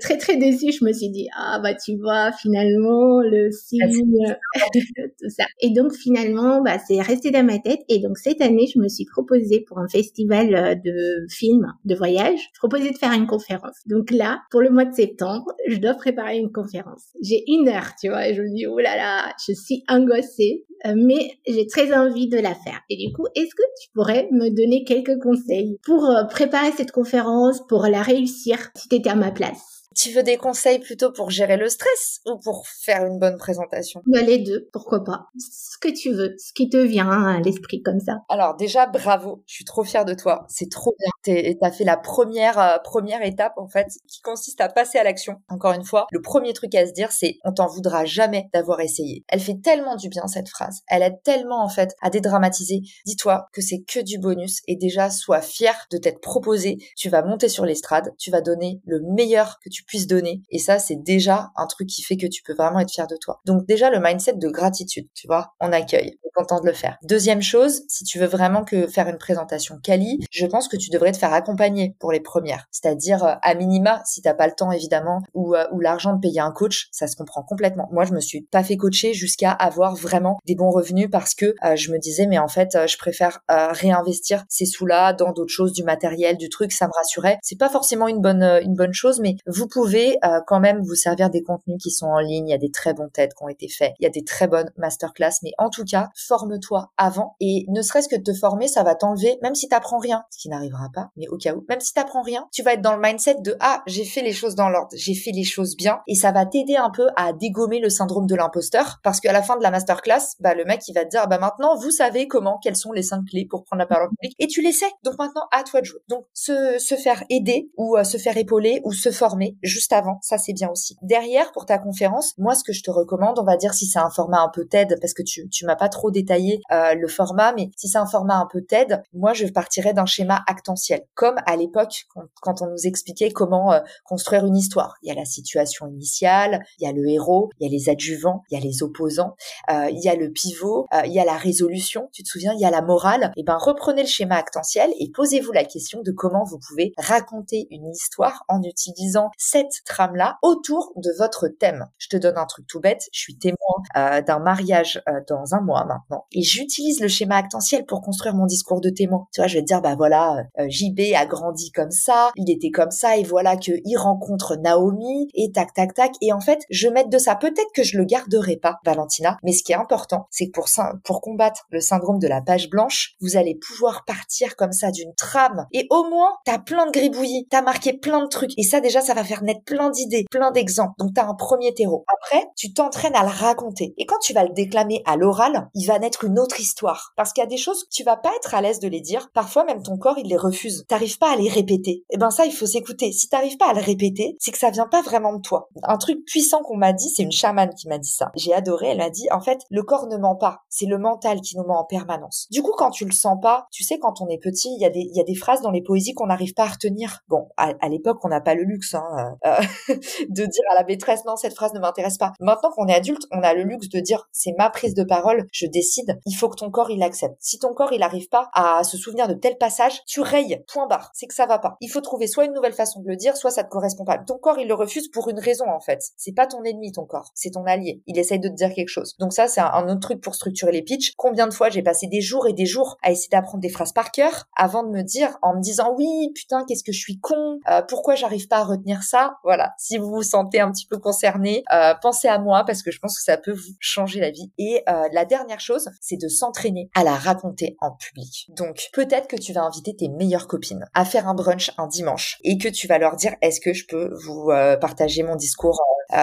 Très, 0.00 0.18
très 0.18 0.36
déçue, 0.36 0.72
je 0.72 0.84
me 0.84 0.92
suis 0.92 1.10
dit, 1.10 1.28
ah, 1.36 1.60
bah, 1.62 1.74
tu 1.74 1.96
vois, 1.96 2.32
finalement, 2.32 3.20
le 3.20 3.50
signe, 3.50 3.80
tout 4.72 5.30
ça. 5.30 5.44
Et 5.60 5.70
donc, 5.70 5.94
finalement, 5.94 6.62
bah, 6.62 6.78
c'est 6.86 7.00
resté 7.00 7.30
dans 7.30 7.44
ma 7.44 7.58
tête. 7.58 7.80
Et 7.88 7.98
donc, 7.98 8.18
cette 8.18 8.40
année, 8.40 8.66
je 8.72 8.78
me 8.78 8.88
suis 8.88 9.04
proposée 9.04 9.64
pour 9.66 9.78
un 9.78 9.88
festival 9.88 10.54
euh, 10.54 10.74
de 10.74 11.26
films, 11.30 11.72
de 11.84 11.94
voyage, 11.94 12.38
je 12.52 12.58
proposais 12.58 12.90
de 12.90 12.96
faire 12.96 13.12
une 13.12 13.26
conférence. 13.26 13.76
Donc 13.86 14.10
là, 14.10 14.40
pour 14.50 14.60
le 14.60 14.70
mois 14.70 14.84
de 14.84 14.94
septembre, 14.94 15.52
je 15.68 15.76
dois 15.76 15.94
préparer 15.94 16.38
une 16.38 16.52
conférence. 16.52 17.04
J'ai 17.22 17.44
une 17.48 17.68
heure, 17.68 17.90
tu 18.00 18.08
vois, 18.08 18.28
et 18.28 18.34
je 18.34 18.42
me 18.42 18.54
dis, 18.54 18.66
oh 18.66 18.78
là 18.78 18.96
là, 18.96 19.32
je 19.46 19.52
suis 19.52 19.84
angoissée, 19.88 20.64
mais 20.94 21.38
j'ai 21.46 21.66
très 21.66 21.92
envie 21.92 22.28
de 22.28 22.38
la 22.38 22.54
faire. 22.54 22.80
Et 22.90 22.96
du 22.96 23.12
coup, 23.12 23.26
est-ce 23.34 23.54
que 23.54 23.62
tu 23.80 23.88
pourrais 23.94 24.28
me 24.32 24.50
donner 24.50 24.84
quelques 24.84 25.18
conseils 25.22 25.78
pour 25.84 26.04
euh, 26.04 26.24
préparer 26.24 26.72
cette 26.72 26.92
conférence, 26.92 27.60
pour 27.68 27.86
la 27.86 28.02
réussir, 28.02 28.58
si 28.76 28.88
tu 28.88 28.96
étais 28.96 29.10
à 29.10 29.14
ma 29.14 29.30
place? 29.30 29.84
Tu 29.96 30.10
veux 30.10 30.24
des 30.24 30.36
conseils 30.36 30.80
plutôt 30.80 31.12
pour 31.12 31.30
gérer 31.30 31.56
le 31.56 31.68
stress 31.68 32.20
ou 32.26 32.36
pour 32.38 32.66
faire 32.66 33.04
une 33.06 33.20
bonne 33.20 33.38
présentation? 33.38 34.02
Bah, 34.06 34.22
Les 34.22 34.38
deux, 34.38 34.68
pourquoi 34.72 35.04
pas. 35.04 35.28
Ce 35.38 35.78
que 35.78 35.88
tu 35.88 36.10
veux, 36.12 36.34
ce 36.38 36.52
qui 36.52 36.68
te 36.68 36.76
vient 36.76 37.08
à 37.10 37.40
l'esprit 37.40 37.80
comme 37.80 38.00
ça. 38.00 38.18
Alors 38.28 38.56
déjà, 38.56 38.86
bravo, 38.86 39.44
je 39.46 39.54
suis 39.54 39.64
trop 39.64 39.84
fière 39.84 40.04
de 40.04 40.14
toi. 40.14 40.46
C'est 40.48 40.70
trop 40.70 40.94
bien. 40.98 41.10
T'as 41.24 41.70
fait 41.70 41.84
la 41.84 41.96
première 41.96 42.58
euh, 42.58 42.78
première 42.82 43.22
étape 43.22 43.54
en 43.56 43.68
fait, 43.68 43.88
qui 44.08 44.20
consiste 44.20 44.60
à 44.60 44.68
passer 44.68 44.98
à 44.98 45.04
l'action. 45.04 45.36
Encore 45.48 45.72
une 45.72 45.84
fois, 45.84 46.06
le 46.10 46.20
premier 46.20 46.52
truc 46.52 46.74
à 46.74 46.86
se 46.86 46.92
dire, 46.92 47.12
c'est 47.12 47.38
on 47.44 47.52
t'en 47.52 47.66
voudra 47.66 48.04
jamais 48.04 48.48
d'avoir 48.52 48.80
essayé. 48.80 49.24
Elle 49.28 49.40
fait 49.40 49.60
tellement 49.62 49.96
du 49.96 50.08
bien 50.08 50.26
cette 50.26 50.48
phrase. 50.48 50.82
Elle 50.88 51.02
aide 51.02 51.22
tellement 51.24 51.64
en 51.64 51.68
fait 51.68 51.94
à 52.02 52.10
dédramatiser. 52.10 52.82
Dis-toi 53.06 53.48
que 53.52 53.60
c'est 53.60 53.82
que 53.82 54.00
du 54.00 54.18
bonus 54.18 54.60
et 54.66 54.76
déjà 54.76 55.10
sois 55.10 55.40
fier 55.40 55.74
de 55.90 55.98
t'être 55.98 56.20
proposé. 56.20 56.78
Tu 56.96 57.08
vas 57.08 57.22
monter 57.22 57.48
sur 57.48 57.64
l'estrade, 57.64 58.12
tu 58.18 58.30
vas 58.30 58.40
donner 58.40 58.80
le 58.84 59.00
meilleur 59.00 59.58
que 59.64 59.70
tu 59.70 59.84
puisse 59.84 60.06
donner. 60.06 60.42
Et 60.50 60.58
ça, 60.58 60.78
c'est 60.78 61.02
déjà 61.02 61.50
un 61.56 61.66
truc 61.66 61.88
qui 61.88 62.02
fait 62.02 62.16
que 62.16 62.26
tu 62.26 62.42
peux 62.42 62.54
vraiment 62.54 62.80
être 62.80 62.92
fier 62.92 63.06
de 63.06 63.16
toi. 63.16 63.40
Donc 63.44 63.66
déjà, 63.66 63.90
le 63.90 64.00
mindset 64.00 64.34
de 64.34 64.48
gratitude, 64.48 65.08
tu 65.14 65.26
vois, 65.26 65.54
on 65.60 65.72
accueille, 65.72 66.18
content 66.34 66.60
de 66.60 66.66
le 66.66 66.72
faire. 66.72 66.98
Deuxième 67.02 67.42
chose, 67.42 67.82
si 67.88 68.04
tu 68.04 68.18
veux 68.18 68.26
vraiment 68.26 68.64
que 68.64 68.86
faire 68.86 69.08
une 69.08 69.18
présentation 69.18 69.78
quali, 69.82 70.24
je 70.30 70.46
pense 70.46 70.68
que 70.68 70.76
tu 70.76 70.90
devrais 70.90 71.12
te 71.12 71.18
faire 71.18 71.32
accompagner 71.32 71.96
pour 71.98 72.12
les 72.12 72.20
premières. 72.20 72.66
C'est-à-dire, 72.70 73.24
euh, 73.24 73.34
à 73.42 73.54
minima, 73.54 74.02
si 74.04 74.22
t'as 74.22 74.34
pas 74.34 74.46
le 74.46 74.54
temps, 74.54 74.72
évidemment, 74.72 75.22
ou, 75.34 75.54
euh, 75.54 75.64
ou 75.72 75.80
l'argent 75.80 76.14
de 76.14 76.20
payer 76.20 76.40
un 76.40 76.50
coach, 76.50 76.88
ça 76.92 77.06
se 77.06 77.16
comprend 77.16 77.42
complètement. 77.42 77.88
Moi, 77.92 78.04
je 78.04 78.12
me 78.12 78.20
suis 78.20 78.42
pas 78.42 78.64
fait 78.64 78.76
coacher 78.76 79.14
jusqu'à 79.14 79.50
avoir 79.50 79.94
vraiment 79.94 80.38
des 80.46 80.54
bons 80.54 80.70
revenus 80.70 81.08
parce 81.10 81.34
que 81.34 81.54
euh, 81.64 81.76
je 81.76 81.92
me 81.92 81.98
disais, 81.98 82.26
mais 82.26 82.38
en 82.38 82.48
fait, 82.48 82.76
je 82.86 82.98
préfère 82.98 83.40
réinvestir 83.48 84.44
ces 84.48 84.66
sous-là 84.66 85.12
dans 85.12 85.32
d'autres 85.32 85.52
choses, 85.52 85.72
du 85.72 85.84
matériel, 85.84 86.36
du 86.36 86.48
truc, 86.48 86.72
ça 86.72 86.86
me 86.86 86.92
rassurait. 86.92 87.38
C'est 87.42 87.58
pas 87.58 87.68
forcément 87.68 88.08
une 88.08 88.20
bonne, 88.20 88.42
une 88.62 88.74
bonne 88.74 88.92
chose, 88.92 89.20
mais 89.20 89.36
vous 89.46 89.68
pouvez 89.68 90.16
euh, 90.24 90.40
quand 90.46 90.60
même 90.60 90.82
vous 90.82 90.94
servir 90.94 91.30
des 91.30 91.42
contenus 91.42 91.78
qui 91.82 91.90
sont 91.90 92.06
en 92.06 92.18
ligne. 92.18 92.48
Il 92.48 92.50
y 92.50 92.54
a 92.54 92.58
des 92.58 92.70
très 92.70 92.94
bons 92.94 93.08
TED 93.08 93.32
qui 93.34 93.42
ont 93.42 93.48
été 93.48 93.68
faits. 93.68 93.92
Il 94.00 94.04
y 94.04 94.06
a 94.06 94.10
des 94.10 94.24
très 94.24 94.48
bonnes 94.48 94.70
masterclass. 94.76 95.40
Mais 95.42 95.52
en 95.58 95.70
tout 95.70 95.84
cas, 95.84 96.08
forme-toi 96.26 96.90
avant. 96.96 97.36
Et 97.40 97.66
ne 97.68 97.82
serait-ce 97.82 98.08
que 98.08 98.16
de 98.16 98.22
te 98.22 98.34
former, 98.34 98.68
ça 98.68 98.82
va 98.82 98.94
t'enlever, 98.94 99.38
même 99.42 99.54
si 99.54 99.68
t'apprends 99.68 99.98
rien, 99.98 100.24
ce 100.30 100.38
qui 100.38 100.48
n'arrivera 100.48 100.88
pas, 100.94 101.10
mais 101.16 101.28
au 101.28 101.36
cas 101.36 101.54
où, 101.54 101.64
même 101.68 101.80
si 101.80 101.92
t'apprends 101.92 102.22
rien, 102.22 102.46
tu 102.52 102.62
vas 102.62 102.74
être 102.74 102.82
dans 102.82 102.94
le 102.94 103.00
mindset 103.00 103.36
de 103.40 103.56
ah, 103.60 103.82
j'ai 103.86 104.04
fait 104.04 104.22
les 104.22 104.32
choses 104.32 104.54
dans 104.54 104.68
l'ordre, 104.68 104.90
j'ai 104.94 105.14
fait 105.14 105.32
les 105.32 105.44
choses 105.44 105.76
bien. 105.76 106.00
Et 106.06 106.14
ça 106.14 106.32
va 106.32 106.46
t'aider 106.46 106.76
un 106.76 106.90
peu 106.90 107.08
à 107.16 107.32
dégommer 107.32 107.80
le 107.80 107.88
syndrome 107.88 108.26
de 108.26 108.34
l'imposteur. 108.34 109.00
Parce 109.02 109.20
qu'à 109.20 109.32
la 109.32 109.42
fin 109.42 109.56
de 109.56 109.62
la 109.62 109.70
masterclass, 109.70 110.36
bah, 110.40 110.54
le 110.54 110.64
mec, 110.64 110.82
il 110.88 110.94
va 110.94 111.04
te 111.04 111.10
dire, 111.10 111.26
bah, 111.28 111.38
maintenant, 111.38 111.76
vous 111.76 111.90
savez 111.90 112.28
comment, 112.28 112.58
quelles 112.62 112.76
sont 112.76 112.92
les 112.92 113.02
cinq 113.02 113.24
clés 113.26 113.46
pour 113.48 113.64
prendre 113.64 113.80
la 113.80 113.86
parole 113.86 114.08
public. 114.10 114.34
Et 114.38 114.46
tu 114.46 114.62
les 114.62 114.72
sais. 114.72 114.90
Donc 115.02 115.18
maintenant, 115.18 115.46
à 115.52 115.62
toi 115.62 115.80
de 115.80 115.86
jouer. 115.86 116.00
Donc, 116.08 116.24
se, 116.32 116.78
se 116.78 116.94
faire 116.94 117.24
aider 117.30 117.70
ou 117.76 117.96
euh, 117.96 118.04
se 118.04 118.18
faire 118.18 118.36
épauler 118.36 118.80
ou 118.84 118.92
se 118.92 119.10
former 119.10 119.56
juste 119.62 119.92
avant, 119.92 120.18
ça 120.22 120.38
c'est 120.38 120.52
bien 120.52 120.68
aussi. 120.70 120.96
Derrière, 121.02 121.52
pour 121.52 121.66
ta 121.66 121.78
conférence, 121.78 122.34
moi 122.38 122.54
ce 122.54 122.64
que 122.64 122.72
je 122.72 122.82
te 122.82 122.90
recommande, 122.90 123.38
on 123.38 123.44
va 123.44 123.56
dire 123.56 123.74
si 123.74 123.86
c'est 123.86 123.98
un 123.98 124.10
format 124.10 124.40
un 124.40 124.50
peu 124.52 124.66
TED, 124.66 124.96
parce 125.00 125.14
que 125.14 125.22
tu, 125.22 125.48
tu 125.48 125.66
m'as 125.66 125.76
pas 125.76 125.88
trop 125.88 126.10
détaillé 126.14 126.60
euh, 126.72 126.94
le 126.94 127.08
format, 127.08 127.52
mais 127.52 127.70
si 127.76 127.88
c'est 127.88 127.98
un 127.98 128.06
format 128.06 128.36
un 128.36 128.46
peu 128.50 128.62
TED, 128.62 129.02
moi 129.12 129.34
je 129.34 129.46
partirais 129.46 129.92
d'un 129.92 130.06
schéma 130.06 130.42
actentiel, 130.46 131.02
comme 131.14 131.36
à 131.46 131.56
l'époque 131.56 132.06
quand, 132.40 132.62
on 132.62 132.70
nous 132.70 132.86
expliquait 132.86 133.30
comment 133.30 133.72
euh, 133.72 133.80
construire 134.04 134.46
une 134.46 134.56
histoire. 134.56 134.96
Il 135.02 135.08
y 135.08 135.12
a 135.12 135.14
la 135.14 135.24
situation 135.24 135.86
initiale, 135.88 136.64
il 136.78 136.86
y 136.86 136.88
a 136.88 136.92
le 136.92 137.06
héros, 137.08 137.50
il 137.58 137.64
y 137.64 137.68
a 137.68 137.70
les 137.70 137.90
adjuvants, 137.90 138.42
il 138.50 138.58
y 138.58 138.60
a 138.60 138.64
les 138.64 138.82
opposants, 138.82 139.34
euh, 139.70 139.88
il 139.90 140.02
y 140.02 140.08
a 140.08 140.14
le 140.14 140.30
pivot, 140.30 140.86
il 141.04 141.12
y 141.12 141.18
a 141.18 141.24
la 141.24 141.36
résolution, 141.36 142.08
tu 142.12 142.22
te 142.22 142.28
souviens, 142.28 142.52
il 142.54 142.60
y 142.60 142.64
a 142.64 142.70
la 142.70 142.82
morale. 142.82 143.32
Et 143.36 143.40
eh 143.40 143.42
ben 143.42 143.56
reprenez 143.56 144.02
le 144.02 144.08
schéma 144.08 144.36
actentiel 144.36 144.90
et 144.98 145.10
posez-vous 145.10 145.52
la 145.52 145.64
question 145.64 146.02
de 146.02 146.12
comment 146.12 146.44
vous 146.44 146.58
pouvez 146.68 146.92
raconter 146.96 147.66
une 147.70 147.88
histoire 147.90 148.44
en 148.48 148.62
utilisant 148.62 149.30
cette 149.36 149.82
trame-là 149.84 150.38
autour 150.42 150.92
de 150.96 151.10
votre 151.18 151.48
thème. 151.48 151.86
Je 151.98 152.08
te 152.08 152.16
donne 152.16 152.38
un 152.38 152.46
truc 152.46 152.66
tout 152.66 152.80
bête. 152.80 153.08
Je 153.12 153.20
suis 153.20 153.36
témoin 153.36 153.56
euh, 153.96 154.22
d'un 154.22 154.38
mariage 154.38 155.02
euh, 155.08 155.20
dans 155.28 155.54
un 155.54 155.60
mois 155.60 155.84
et 156.32 156.42
j'utilise 156.42 157.00
le 157.00 157.08
schéma 157.08 157.36
actentiel 157.36 157.84
pour 157.84 158.00
construire 158.00 158.34
mon 158.34 158.46
discours 158.46 158.80
de 158.80 158.90
témoin. 158.90 159.26
Tu 159.32 159.40
vois, 159.40 159.48
je 159.48 159.54
vais 159.54 159.60
te 159.60 159.66
dire, 159.66 159.80
bah 159.80 159.94
voilà, 159.96 160.44
euh, 160.58 160.66
JB 160.68 161.14
a 161.16 161.26
grandi 161.26 161.70
comme 161.72 161.90
ça, 161.90 162.30
il 162.36 162.50
était 162.50 162.70
comme 162.70 162.90
ça 162.90 163.16
et 163.16 163.22
voilà 163.22 163.56
que 163.56 163.72
il 163.84 163.96
rencontre 163.96 164.56
Naomi 164.56 165.28
et 165.34 165.50
tac 165.52 165.74
tac 165.74 165.94
tac 165.94 166.12
et 166.20 166.32
en 166.32 166.40
fait, 166.40 166.60
je 166.70 166.88
mets 166.88 167.04
de 167.04 167.18
ça. 167.18 167.34
Peut-être 167.36 167.72
que 167.74 167.82
je 167.82 167.98
le 167.98 168.04
garderai 168.04 168.56
pas, 168.56 168.78
Valentina, 168.84 169.38
mais 169.42 169.52
ce 169.52 169.62
qui 169.62 169.72
est 169.72 169.76
important, 169.76 170.26
c'est 170.30 170.46
que 170.46 170.52
pour 170.52 170.68
pour 171.04 171.20
combattre 171.20 171.66
le 171.70 171.80
syndrome 171.80 172.18
de 172.18 172.28
la 172.28 172.40
page 172.40 172.70
blanche, 172.70 173.14
vous 173.20 173.36
allez 173.36 173.54
pouvoir 173.54 174.04
partir 174.04 174.56
comme 174.56 174.72
ça 174.72 174.90
d'une 174.90 175.14
trame 175.14 175.66
et 175.72 175.86
au 175.90 176.04
moins 176.08 176.30
t'as 176.44 176.58
plein 176.58 176.86
de 176.86 176.90
gribouillis, 176.90 177.46
t'as 177.50 177.62
marqué 177.62 177.92
plein 177.92 178.22
de 178.22 178.28
trucs 178.28 178.52
et 178.58 178.62
ça 178.62 178.80
déjà 178.80 179.00
ça 179.00 179.14
va 179.14 179.24
faire 179.24 179.42
naître 179.42 179.64
plein 179.64 179.90
d'idées, 179.90 180.24
plein 180.30 180.50
d'exemples. 180.50 180.94
Donc 180.98 181.14
tu 181.14 181.20
as 181.20 181.26
un 181.26 181.34
premier 181.34 181.74
terreau. 181.74 182.04
Après, 182.20 182.46
tu 182.56 182.72
t'entraînes 182.72 183.14
à 183.14 183.22
le 183.22 183.28
raconter. 183.28 183.94
Et 183.98 184.06
quand 184.06 184.18
tu 184.20 184.32
vas 184.32 184.44
le 184.44 184.52
déclamer 184.52 185.02
à 185.06 185.16
l'oral, 185.16 185.68
il 185.74 185.86
va 185.86 185.93
naître 185.98 186.24
une 186.24 186.38
autre 186.38 186.60
histoire. 186.60 187.12
Parce 187.16 187.32
qu'il 187.32 187.42
y 187.42 187.46
a 187.46 187.48
des 187.48 187.56
choses 187.56 187.84
que 187.84 187.90
tu 187.90 188.04
vas 188.04 188.16
pas 188.16 188.32
être 188.36 188.54
à 188.54 188.60
l'aise 188.60 188.80
de 188.80 188.88
les 188.88 189.00
dire. 189.00 189.30
Parfois 189.32 189.64
même 189.64 189.82
ton 189.82 189.96
corps, 189.96 190.18
il 190.18 190.28
les 190.28 190.36
refuse. 190.36 190.84
T'arrives 190.88 191.18
pas 191.18 191.32
à 191.32 191.36
les 191.36 191.48
répéter. 191.48 191.90
Et 191.90 192.04
eh 192.10 192.16
ben 192.16 192.30
ça, 192.30 192.46
il 192.46 192.52
faut 192.52 192.66
s'écouter. 192.66 193.12
Si 193.12 193.28
t'arrives 193.28 193.56
pas 193.56 193.70
à 193.70 193.74
le 193.74 193.80
répéter, 193.80 194.36
c'est 194.38 194.52
que 194.52 194.58
ça 194.58 194.70
vient 194.70 194.86
pas 194.86 195.02
vraiment 195.02 195.34
de 195.34 195.40
toi. 195.40 195.68
Un 195.82 195.98
truc 195.98 196.24
puissant 196.26 196.62
qu'on 196.62 196.76
m'a 196.76 196.92
dit, 196.92 197.08
c'est 197.08 197.22
une 197.22 197.32
chamane 197.32 197.74
qui 197.74 197.88
m'a 197.88 197.98
dit 197.98 198.10
ça. 198.10 198.30
J'ai 198.34 198.52
adoré, 198.52 198.88
elle 198.88 198.98
m'a 198.98 199.10
dit, 199.10 199.26
en 199.30 199.40
fait, 199.40 199.60
le 199.70 199.82
corps 199.82 200.06
ne 200.06 200.16
ment 200.16 200.36
pas. 200.36 200.60
C'est 200.68 200.86
le 200.86 200.98
mental 200.98 201.40
qui 201.40 201.56
nous 201.56 201.64
ment 201.64 201.80
en 201.80 201.84
permanence. 201.84 202.46
Du 202.50 202.62
coup, 202.62 202.72
quand 202.76 202.90
tu 202.90 203.04
le 203.04 203.12
sens 203.12 203.38
pas, 203.40 203.66
tu 203.70 203.84
sais, 203.84 203.98
quand 203.98 204.20
on 204.20 204.28
est 204.28 204.38
petit, 204.38 204.74
il 204.74 204.80
y 204.80 205.20
a 205.20 205.24
des, 205.24 205.34
phrases 205.34 205.62
dans 205.62 205.70
les 205.70 205.82
poésies 205.82 206.14
qu'on 206.14 206.26
n'arrive 206.26 206.54
pas 206.54 206.64
à 206.64 206.68
retenir. 206.68 207.20
Bon, 207.28 207.48
à, 207.56 207.88
l'époque, 207.88 208.18
on 208.24 208.28
n'a 208.28 208.40
pas 208.40 208.54
le 208.54 208.62
luxe, 208.62 208.94
hein, 208.94 209.36
euh, 209.44 209.56
de 210.28 210.44
dire 210.44 210.64
à 210.70 210.74
la 210.76 210.84
maîtresse 210.84 211.24
non 211.24 211.36
cette 211.36 211.54
phrase 211.54 211.72
ne 211.74 211.80
m'intéresse 211.80 212.18
pas. 212.18 212.32
Maintenant 212.40 212.70
qu'on 212.70 212.86
est 212.86 212.94
adulte, 212.94 213.22
on 213.32 213.42
a 213.42 213.54
le 213.54 213.62
luxe 213.62 213.88
de 213.88 214.00
dire 214.00 214.28
c'est 214.32 214.54
ma 214.58 214.70
prise 214.70 214.94
de 214.94 215.04
parole, 215.04 215.46
je 215.52 215.66
décide. 215.66 215.83
Il 216.26 216.34
faut 216.34 216.48
que 216.48 216.56
ton 216.56 216.70
corps 216.70 216.90
il 216.90 217.02
accepte. 217.02 217.36
Si 217.40 217.58
ton 217.58 217.74
corps 217.74 217.92
il 217.92 218.02
arrive 218.02 218.28
pas 218.28 218.50
à 218.54 218.84
se 218.84 218.96
souvenir 218.96 219.28
de 219.28 219.34
tel 219.34 219.56
passage, 219.58 220.04
tu 220.06 220.20
rayes. 220.20 220.64
Point 220.68 220.86
barre. 220.86 221.10
C'est 221.14 221.26
que 221.26 221.34
ça 221.34 221.46
va 221.46 221.58
pas. 221.58 221.76
Il 221.80 221.88
faut 221.88 222.00
trouver 222.00 222.26
soit 222.26 222.44
une 222.44 222.52
nouvelle 222.52 222.72
façon 222.72 223.00
de 223.00 223.08
le 223.08 223.16
dire, 223.16 223.36
soit 223.36 223.50
ça 223.50 223.64
te 223.64 223.70
correspond 223.70 224.04
pas. 224.04 224.18
Ton 224.18 224.38
corps 224.38 224.58
il 224.58 224.68
le 224.68 224.74
refuse 224.74 225.08
pour 225.08 225.28
une 225.28 225.38
raison 225.38 225.66
en 225.68 225.80
fait. 225.80 226.00
C'est 226.16 226.34
pas 226.34 226.46
ton 226.46 226.62
ennemi 226.64 226.92
ton 226.92 227.04
corps, 227.04 227.30
c'est 227.34 227.50
ton 227.50 227.64
allié. 227.64 228.02
Il 228.06 228.18
essaye 228.18 228.38
de 228.38 228.48
te 228.48 228.54
dire 228.54 228.72
quelque 228.72 228.88
chose. 228.88 229.14
Donc 229.18 229.32
ça 229.32 229.48
c'est 229.48 229.60
un, 229.60 229.88
autre 229.88 230.00
truc 230.00 230.20
pour 230.20 230.34
structurer 230.34 230.72
les 230.72 230.82
pitchs. 230.82 231.12
Combien 231.16 231.46
de 231.46 231.54
fois 231.54 231.70
j'ai 231.70 231.82
passé 231.82 232.06
des 232.06 232.20
jours 232.20 232.46
et 232.46 232.52
des 232.52 232.66
jours 232.66 232.96
à 233.02 233.10
essayer 233.10 233.28
d'apprendre 233.30 233.60
des 233.60 233.68
phrases 233.68 233.92
par 233.92 234.10
cœur 234.10 234.44
avant 234.56 234.82
de 234.82 234.90
me 234.90 235.02
dire 235.02 235.38
en 235.42 235.54
me 235.54 235.60
disant 235.60 235.94
oui 235.96 236.32
putain 236.34 236.64
qu'est-ce 236.66 236.84
que 236.84 236.92
je 236.92 236.98
suis 236.98 237.18
con, 237.20 237.58
euh, 237.68 237.82
pourquoi 237.82 238.14
j'arrive 238.14 238.48
pas 238.48 238.58
à 238.58 238.64
retenir 238.64 239.02
ça? 239.02 239.36
Voilà. 239.44 239.74
Si 239.78 239.98
vous 239.98 240.10
vous 240.10 240.22
sentez 240.22 240.60
un 240.60 240.70
petit 240.70 240.86
peu 240.86 240.98
concerné, 240.98 241.64
euh, 241.72 241.94
pensez 242.00 242.28
à 242.28 242.38
moi 242.38 242.64
parce 242.64 242.82
que 242.82 242.90
je 242.90 242.98
pense 242.98 243.16
que 243.16 243.24
ça 243.24 243.36
peut 243.36 243.52
vous 243.52 243.74
changer 243.80 244.20
la 244.20 244.30
vie. 244.30 244.52
Et 244.58 244.82
euh, 244.88 245.08
la 245.12 245.24
dernière 245.24 245.60
chose, 245.64 245.88
c'est 246.00 246.20
de 246.20 246.28
s'entraîner 246.28 246.88
à 246.94 247.04
la 247.04 247.14
raconter 247.14 247.76
en 247.80 247.92
public. 247.92 248.46
Donc 248.50 248.88
peut-être 248.92 249.28
que 249.28 249.36
tu 249.36 249.52
vas 249.52 249.62
inviter 249.62 249.96
tes 249.96 250.08
meilleures 250.08 250.46
copines 250.46 250.86
à 250.94 251.04
faire 251.04 251.28
un 251.28 251.34
brunch 251.34 251.72
un 251.78 251.86
dimanche 251.86 252.38
et 252.44 252.58
que 252.58 252.68
tu 252.68 252.86
vas 252.86 252.98
leur 252.98 253.16
dire 253.16 253.34
est-ce 253.42 253.60
que 253.60 253.72
je 253.72 253.86
peux 253.86 254.14
vous 254.24 254.50
euh, 254.50 254.76
partager 254.76 255.22
mon 255.22 255.36
discours 255.36 255.80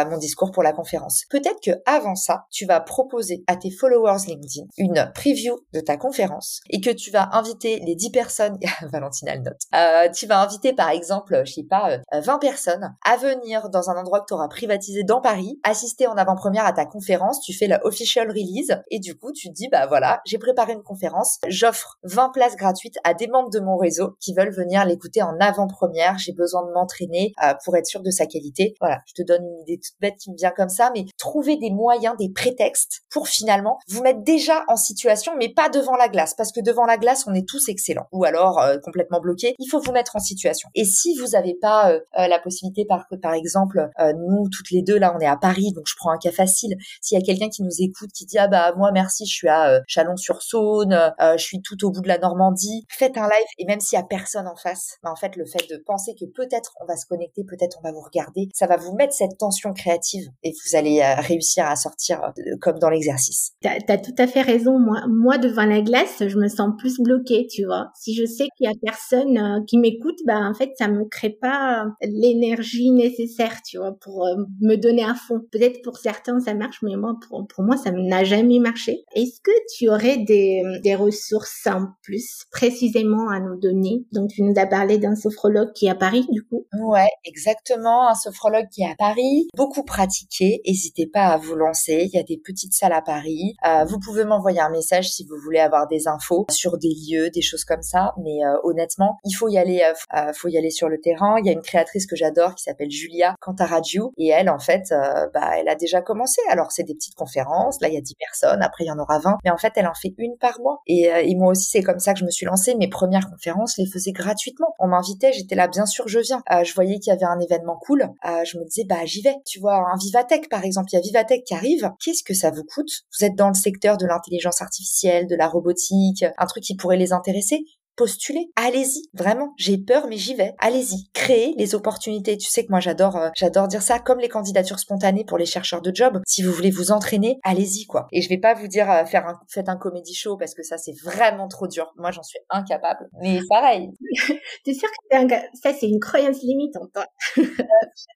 mon 0.09 0.17
discours 0.17 0.51
pour 0.51 0.63
la 0.63 0.73
conférence? 0.73 1.23
Peut-être 1.29 1.59
que 1.61 1.71
avant 1.85 2.15
ça, 2.15 2.45
tu 2.49 2.65
vas 2.65 2.79
proposer 2.79 3.43
à 3.47 3.55
tes 3.55 3.71
followers 3.71 4.25
LinkedIn 4.27 4.67
une 4.77 5.11
preview 5.13 5.59
de 5.73 5.79
ta 5.79 5.97
conférence 5.97 6.61
et 6.69 6.81
que 6.81 6.89
tu 6.89 7.11
vas 7.11 7.29
inviter 7.33 7.79
les 7.85 7.95
10 7.95 8.11
personnes, 8.11 8.59
Valentina 8.91 9.35
le 9.35 9.41
note, 9.41 9.61
euh, 9.75 10.09
tu 10.11 10.27
vas 10.27 10.41
inviter 10.41 10.73
par 10.73 10.89
exemple, 10.89 11.41
je 11.45 11.53
sais 11.53 11.63
pas, 11.63 11.99
20 12.13 12.35
euh, 12.35 12.37
personnes 12.39 12.95
à 13.05 13.17
venir 13.17 13.69
dans 13.69 13.89
un 13.89 13.97
endroit 13.97 14.21
que 14.21 14.25
tu 14.27 14.33
auras 14.33 14.47
privatisé 14.47 15.03
dans 15.03 15.21
Paris, 15.21 15.59
assister 15.63 16.07
en 16.07 16.15
avant-première 16.15 16.65
à 16.65 16.73
ta 16.73 16.85
conférence, 16.85 17.41
tu 17.41 17.53
fais 17.53 17.67
la 17.67 17.85
official 17.85 18.29
release 18.29 18.81
et 18.89 18.99
du 18.99 19.15
coup 19.15 19.30
tu 19.31 19.49
te 19.49 19.53
dis 19.53 19.67
bah 19.69 19.87
voilà, 19.87 20.21
j'ai 20.25 20.37
préparé 20.37 20.73
une 20.73 20.83
conférence, 20.83 21.37
j'offre 21.47 21.97
20 22.03 22.29
places 22.29 22.55
gratuites 22.55 22.97
à 23.03 23.13
des 23.13 23.27
membres 23.27 23.49
de 23.49 23.59
mon 23.59 23.77
réseau 23.77 24.15
qui 24.19 24.33
veulent 24.33 24.53
venir 24.53 24.85
l'écouter 24.85 25.21
en 25.21 25.37
avant-première. 25.39 26.17
J'ai 26.17 26.33
besoin 26.33 26.65
de 26.65 26.71
m'entraîner 26.71 27.33
euh, 27.43 27.53
pour 27.63 27.75
être 27.77 27.85
sûr 27.85 28.01
de 28.01 28.11
sa 28.11 28.25
qualité. 28.25 28.75
Voilà, 28.79 28.99
je 29.05 29.13
te 29.13 29.25
donne 29.25 29.43
une 29.43 29.61
idée 29.61 29.79
toute 29.79 29.99
bête 29.99 30.15
qui 30.17 30.31
me 30.31 30.37
vient 30.37 30.51
comme 30.51 30.69
ça, 30.69 30.91
mais 30.95 31.05
trouver 31.17 31.57
des 31.57 31.71
moyens, 31.71 32.15
des 32.17 32.29
prétextes 32.29 33.01
pour 33.09 33.27
finalement 33.27 33.79
vous 33.87 34.01
mettre 34.01 34.21
déjà 34.21 34.63
en 34.67 34.75
situation, 34.75 35.33
mais 35.37 35.49
pas 35.49 35.69
devant 35.69 35.95
la 35.95 36.09
glace, 36.09 36.33
parce 36.35 36.51
que 36.51 36.61
devant 36.61 36.85
la 36.85 36.97
glace, 36.97 37.25
on 37.27 37.33
est 37.33 37.47
tous 37.47 37.69
excellents, 37.69 38.07
ou 38.11 38.23
alors 38.23 38.59
euh, 38.59 38.77
complètement 38.83 39.19
bloqués. 39.19 39.55
Il 39.59 39.67
faut 39.67 39.79
vous 39.79 39.91
mettre 39.91 40.15
en 40.15 40.19
situation. 40.19 40.69
Et 40.75 40.85
si 40.85 41.17
vous 41.17 41.29
n'avez 41.29 41.55
pas 41.55 41.91
euh, 41.91 41.99
la 42.15 42.39
possibilité, 42.39 42.85
par, 42.85 43.07
par 43.21 43.33
exemple, 43.33 43.89
nous 43.99 44.49
toutes 44.49 44.71
les 44.71 44.81
deux 44.81 44.97
là, 44.97 45.13
on 45.15 45.19
est 45.19 45.27
à 45.27 45.37
Paris, 45.37 45.71
donc 45.73 45.85
je 45.87 45.95
prends 45.97 46.11
un 46.11 46.17
cas 46.17 46.31
facile. 46.31 46.75
S'il 47.01 47.17
y 47.17 47.21
a 47.21 47.25
quelqu'un 47.25 47.49
qui 47.49 47.63
nous 47.63 47.71
écoute, 47.79 48.11
qui 48.13 48.25
dit 48.25 48.37
ah 48.37 48.47
bah 48.47 48.73
moi 48.75 48.91
merci, 48.91 49.20
je 49.25 49.33
suis 49.33 49.47
à 49.47 49.81
Chalon-sur-Saône, 49.87 51.13
je 51.19 51.43
suis 51.43 51.61
tout 51.61 51.83
au 51.85 51.91
bout 51.91 52.01
de 52.01 52.07
la 52.07 52.17
Normandie, 52.17 52.85
faites 52.89 53.17
un 53.17 53.27
live 53.27 53.47
et 53.57 53.65
même 53.65 53.79
s'il 53.79 53.97
y 53.97 54.01
a 54.01 54.05
personne 54.05 54.47
en 54.47 54.55
face, 54.55 54.97
bah, 55.03 55.11
en 55.11 55.15
fait 55.15 55.35
le 55.35 55.45
fait 55.45 55.69
de 55.69 55.77
penser 55.77 56.15
que 56.19 56.25
peut-être 56.25 56.73
on 56.81 56.85
va 56.85 56.95
se 56.95 57.05
connecter, 57.05 57.43
peut-être 57.43 57.77
on 57.79 57.87
va 57.87 57.91
vous 57.91 58.01
regarder, 58.01 58.49
ça 58.53 58.67
va 58.67 58.77
vous 58.77 58.93
mettre 58.95 59.13
cette 59.13 59.37
tension 59.37 59.73
créative 59.73 60.29
et 60.43 60.51
vous 60.51 60.77
allez 60.77 61.01
euh, 61.01 61.21
réussir 61.21 61.65
à 61.65 61.75
sortir 61.75 62.21
euh, 62.23 62.57
comme 62.59 62.79
dans 62.79 62.89
l'exercice. 62.89 63.51
T'as 63.61 63.77
as 63.87 63.97
tout 63.97 64.15
à 64.17 64.27
fait 64.27 64.41
raison. 64.41 64.79
Moi, 64.79 65.01
moi 65.07 65.37
devant 65.37 65.65
la 65.65 65.81
glace, 65.81 66.23
je 66.25 66.37
me 66.37 66.47
sens 66.47 66.71
plus 66.77 66.99
bloquée, 66.99 67.47
tu 67.47 67.65
vois. 67.65 67.89
Si 67.95 68.15
je 68.15 68.25
sais 68.25 68.47
qu'il 68.57 68.67
y 68.67 68.71
a 68.71 68.73
personne 68.81 69.37
euh, 69.37 69.63
qui 69.67 69.77
m'écoute, 69.77 70.17
bah 70.25 70.39
en 70.39 70.53
fait 70.53 70.71
ça 70.77 70.87
me 70.87 71.05
crée 71.05 71.29
pas 71.29 71.85
l'énergie 72.01 72.91
nécessaire, 72.91 73.61
tu 73.65 73.77
vois, 73.77 73.93
pour 74.01 74.27
me 74.61 74.75
donner 74.75 75.03
à 75.03 75.15
fond. 75.15 75.41
Peut-être 75.51 75.81
pour 75.83 75.97
certains 75.97 76.39
ça 76.39 76.53
marche, 76.53 76.79
mais 76.81 76.95
moi 76.95 77.15
pour, 77.27 77.47
pour 77.47 77.63
moi 77.63 77.77
ça 77.77 77.91
n'a 77.91 78.23
jamais 78.23 78.59
marché. 78.59 79.03
Est-ce 79.15 79.41
que 79.41 79.51
tu 79.75 79.89
aurais 79.89 80.17
des, 80.17 80.63
des 80.83 80.95
ressources 80.95 81.67
en 81.67 81.87
plus 82.03 82.45
précisément 82.51 83.29
à 83.29 83.39
nous 83.39 83.59
donner? 83.59 84.05
Donc 84.11 84.29
tu 84.29 84.43
nous 84.43 84.53
as 84.57 84.67
parlé 84.67 84.97
d'un 84.97 85.15
sophrologue 85.15 85.73
qui 85.73 85.87
est 85.87 85.89
à 85.89 85.95
Paris, 85.95 86.25
du 86.31 86.43
coup. 86.43 86.65
Ouais, 86.79 87.09
exactement, 87.25 88.07
un 88.07 88.15
sophrologue 88.15 88.67
qui 88.71 88.83
est 88.83 88.91
à 88.91 88.95
Paris, 88.97 89.47
beaucoup 89.55 89.83
pratiqué. 89.83 90.61
N'hésitez 90.65 91.07
pas 91.07 91.27
à 91.27 91.37
vous 91.37 91.55
lancer. 91.55 92.09
Il 92.11 92.15
y 92.15 92.19
a 92.19 92.23
des 92.23 92.37
petites 92.37 92.73
salles 92.73 92.93
à 92.93 93.01
Paris. 93.01 93.55
Euh, 93.67 93.83
vous 93.85 93.99
pouvez 93.99 94.23
m'envoyer 94.23 94.59
un 94.59 94.69
message 94.69 95.09
si 95.09 95.25
vous 95.25 95.35
voulez 95.43 95.59
avoir 95.59 95.87
des 95.87 96.07
infos 96.07 96.45
sur 96.49 96.77
des 96.77 96.93
lieux, 97.07 97.29
des 97.29 97.41
choses 97.41 97.65
comme 97.65 97.81
ça. 97.81 98.13
Mais 98.23 98.45
euh, 98.45 98.57
honnêtement, 98.63 99.17
il 99.25 99.33
faut 99.33 99.49
y 99.49 99.57
aller, 99.57 99.81
euh, 100.15 100.33
faut 100.33 100.47
y 100.47 100.57
aller 100.57 100.71
sur 100.71 100.89
le 100.89 100.99
terrain. 100.99 101.35
Il 101.39 101.45
y 101.45 101.49
a 101.49 101.53
une 101.53 101.61
créatrice 101.61 102.07
que 102.07 102.15
j'adore 102.15 102.55
qui 102.55 102.63
s'appelle 102.63 102.89
Julia 102.89 103.35
Cantaradiou 103.41 104.13
et 104.17 104.29
elle, 104.29 104.49
en 104.49 104.59
fait, 104.59 104.93
bah, 105.33 105.51
elle 105.57 105.67
a 105.67 105.75
déjà 105.75 106.01
commencé. 106.01 106.41
Alors 106.49 106.71
c'est 106.71 106.83
des 106.83 106.95
petites 106.95 107.15
conférences. 107.15 107.79
Là, 107.81 107.89
il 107.89 107.93
y 107.93 107.97
a 107.97 108.01
10 108.01 108.15
personnes. 108.15 108.61
Après, 108.61 108.85
il 108.85 108.87
y 108.87 108.91
en 108.91 108.99
aura 109.01 109.19
20. 109.19 109.37
Mais 109.43 109.51
en 109.51 109.57
fait, 109.57 109.73
elle 109.75 109.87
en 109.87 109.93
fait 109.93 110.13
une 110.17 110.37
par 110.39 110.59
mois. 110.61 110.79
Et, 110.87 111.09
et 111.23 111.35
moi 111.35 111.51
aussi, 111.51 111.69
c'est 111.69 111.81
comme 111.81 111.99
ça 111.99 112.13
que 112.13 112.19
je 112.19 112.25
me 112.25 112.31
suis 112.31 112.45
lancée. 112.45 112.75
Mes 112.75 112.89
premières 112.89 113.29
conférences, 113.29 113.77
les 113.77 113.85
faisais 113.85 114.11
gratuitement. 114.11 114.75
On 114.79 114.87
m'invitait, 114.87 115.31
j'étais 115.33 115.55
là, 115.55 115.67
bien 115.67 115.85
sûr, 115.85 116.07
je 116.07 116.19
viens. 116.19 116.41
je 116.63 116.73
voyais 116.73 116.99
qu'il 116.99 117.11
y 117.11 117.15
avait 117.15 117.25
un 117.25 117.39
événement 117.39 117.77
cool. 117.81 118.07
je 118.23 118.57
me 118.57 118.65
disais, 118.65 118.85
bah 118.85 119.05
j'y 119.05 119.21
vais. 119.21 119.35
Tu 119.45 119.59
vois, 119.59 119.75
un 119.91 119.97
Vivatech 119.97 120.49
par 120.49 120.63
exemple, 120.63 120.89
il 120.91 120.95
y 120.95 120.99
a 120.99 121.01
Vivatech 121.01 121.43
qui 121.43 121.53
arrive. 121.53 121.91
Qu'est-ce 122.03 122.23
que 122.23 122.33
ça 122.33 122.51
vous 122.51 122.63
coûte? 122.63 122.91
Vous 123.17 123.25
êtes 123.25 123.35
dans 123.35 123.47
le 123.47 123.53
secteur 123.53 123.97
de 123.97 124.05
l'intelligence 124.05 124.61
artificielle, 124.61 125.27
de 125.27 125.35
la 125.35 125.47
robotique, 125.47 126.25
un 126.37 126.45
truc 126.45 126.63
qui 126.63 126.75
pourrait 126.75 126.97
les 126.97 127.13
intéresser? 127.13 127.63
Postulez. 127.95 128.51
Allez-y, 128.55 129.09
vraiment. 129.13 129.53
J'ai 129.57 129.77
peur, 129.77 130.07
mais 130.07 130.17
j'y 130.17 130.35
vais. 130.35 130.53
Allez-y, 130.59 131.09
créez 131.13 131.53
les 131.57 131.75
opportunités. 131.75 132.37
Tu 132.37 132.49
sais 132.49 132.65
que 132.65 132.71
moi 132.71 132.79
j'adore, 132.79 133.15
euh, 133.15 133.29
j'adore 133.35 133.67
dire 133.67 133.81
ça, 133.81 133.99
comme 133.99 134.19
les 134.19 134.29
candidatures 134.29 134.79
spontanées 134.79 135.25
pour 135.25 135.37
les 135.37 135.45
chercheurs 135.45 135.81
de 135.81 135.93
job. 135.93 136.19
Si 136.25 136.43
vous 136.43 136.51
voulez 136.51 136.71
vous 136.71 136.91
entraîner, 136.91 137.39
allez-y 137.43 137.85
quoi. 137.85 138.07
Et 138.11 138.21
je 138.21 138.29
vais 138.29 138.37
pas 138.37 138.53
vous 138.53 138.67
dire 138.67 138.89
euh, 138.89 139.05
faire 139.05 139.27
un, 139.27 139.39
faites 139.49 139.69
un 139.69 139.77
comédie 139.77 140.13
show 140.13 140.37
parce 140.37 140.53
que 140.53 140.63
ça 140.63 140.77
c'est 140.77 140.93
vraiment 141.03 141.47
trop 141.47 141.67
dur. 141.67 141.91
Moi 141.97 142.11
j'en 142.11 142.23
suis 142.23 142.39
incapable. 142.49 143.09
Mais 143.21 143.39
pareil. 143.49 143.89
T'es 144.65 144.73
sûr 144.73 144.89
que 144.89 145.17
ça 145.61 145.73
c'est 145.79 145.87
une 145.87 145.99
croyance 145.99 146.41
limite 146.41 146.75
en 146.77 146.87
toi 146.93 147.05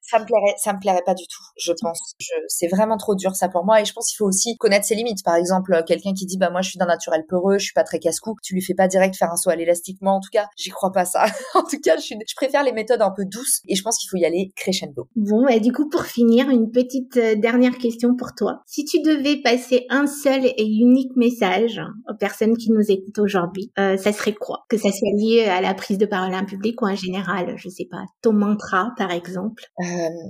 Ça 0.02 0.18
me 0.18 0.24
plairait, 0.24 0.54
ça 0.58 0.72
me 0.72 0.80
plairait 0.80 1.02
pas 1.04 1.14
du 1.14 1.24
tout. 1.26 1.42
Je 1.58 1.72
pense. 1.80 1.98
Je, 2.18 2.32
c'est 2.48 2.68
vraiment 2.68 2.96
trop 2.96 3.14
dur 3.14 3.34
ça 3.34 3.48
pour 3.48 3.64
moi. 3.64 3.80
Et 3.80 3.84
je 3.84 3.92
pense 3.92 4.08
qu'il 4.08 4.16
faut 4.16 4.26
aussi 4.26 4.56
connaître 4.56 4.86
ses 4.86 4.94
limites. 4.94 5.24
Par 5.24 5.36
exemple, 5.36 5.82
quelqu'un 5.86 6.12
qui 6.12 6.26
dit 6.26 6.38
bah 6.38 6.50
moi 6.50 6.62
je 6.62 6.70
suis 6.70 6.78
d'un 6.78 6.86
naturel 6.86 7.24
peureux, 7.28 7.58
je 7.58 7.64
suis 7.64 7.74
pas 7.74 7.84
très 7.84 7.98
casse-cou. 7.98 8.36
Tu 8.42 8.54
lui 8.54 8.62
fais 8.62 8.74
pas 8.74 8.88
direct 8.88 9.16
faire 9.16 9.32
un 9.32 9.36
saut 9.36 9.50
à 9.50 9.56
en 10.02 10.20
tout 10.20 10.30
cas, 10.32 10.48
j'y 10.56 10.70
crois 10.70 10.92
pas 10.92 11.04
ça. 11.04 11.26
en 11.54 11.62
tout 11.62 11.78
cas, 11.82 11.96
je, 11.96 12.14
je, 12.14 12.34
préfère 12.34 12.62
les 12.62 12.72
méthodes 12.72 13.02
un 13.02 13.10
peu 13.10 13.24
douces 13.24 13.62
et 13.68 13.74
je 13.74 13.82
pense 13.82 13.98
qu'il 13.98 14.08
faut 14.08 14.16
y 14.16 14.24
aller 14.24 14.52
crescendo. 14.56 15.08
Bon, 15.16 15.46
et 15.48 15.60
du 15.60 15.72
coup, 15.72 15.88
pour 15.88 16.04
finir, 16.04 16.48
une 16.50 16.70
petite 16.70 17.16
euh, 17.16 17.34
dernière 17.34 17.78
question 17.78 18.14
pour 18.16 18.34
toi. 18.34 18.62
Si 18.66 18.84
tu 18.84 19.00
devais 19.00 19.40
passer 19.42 19.86
un 19.90 20.06
seul 20.06 20.46
et 20.46 20.66
unique 20.66 21.16
message 21.16 21.80
aux 22.08 22.16
personnes 22.16 22.56
qui 22.56 22.70
nous 22.70 22.90
écoutent 22.90 23.18
aujourd'hui, 23.18 23.72
euh, 23.78 23.96
ça 23.96 24.12
serait 24.12 24.34
quoi? 24.34 24.64
Que 24.68 24.76
ça 24.76 24.90
soit 24.90 25.12
lié 25.16 25.44
à 25.44 25.60
la 25.60 25.74
prise 25.74 25.98
de 25.98 26.06
parole 26.06 26.34
en 26.34 26.44
public 26.44 26.80
ou 26.82 26.86
en 26.86 26.94
général, 26.94 27.54
je 27.56 27.68
sais 27.68 27.86
pas, 27.90 28.04
ton 28.22 28.32
mantra 28.32 28.92
par 28.96 29.10
exemple. 29.10 29.64
Euh, 29.80 29.84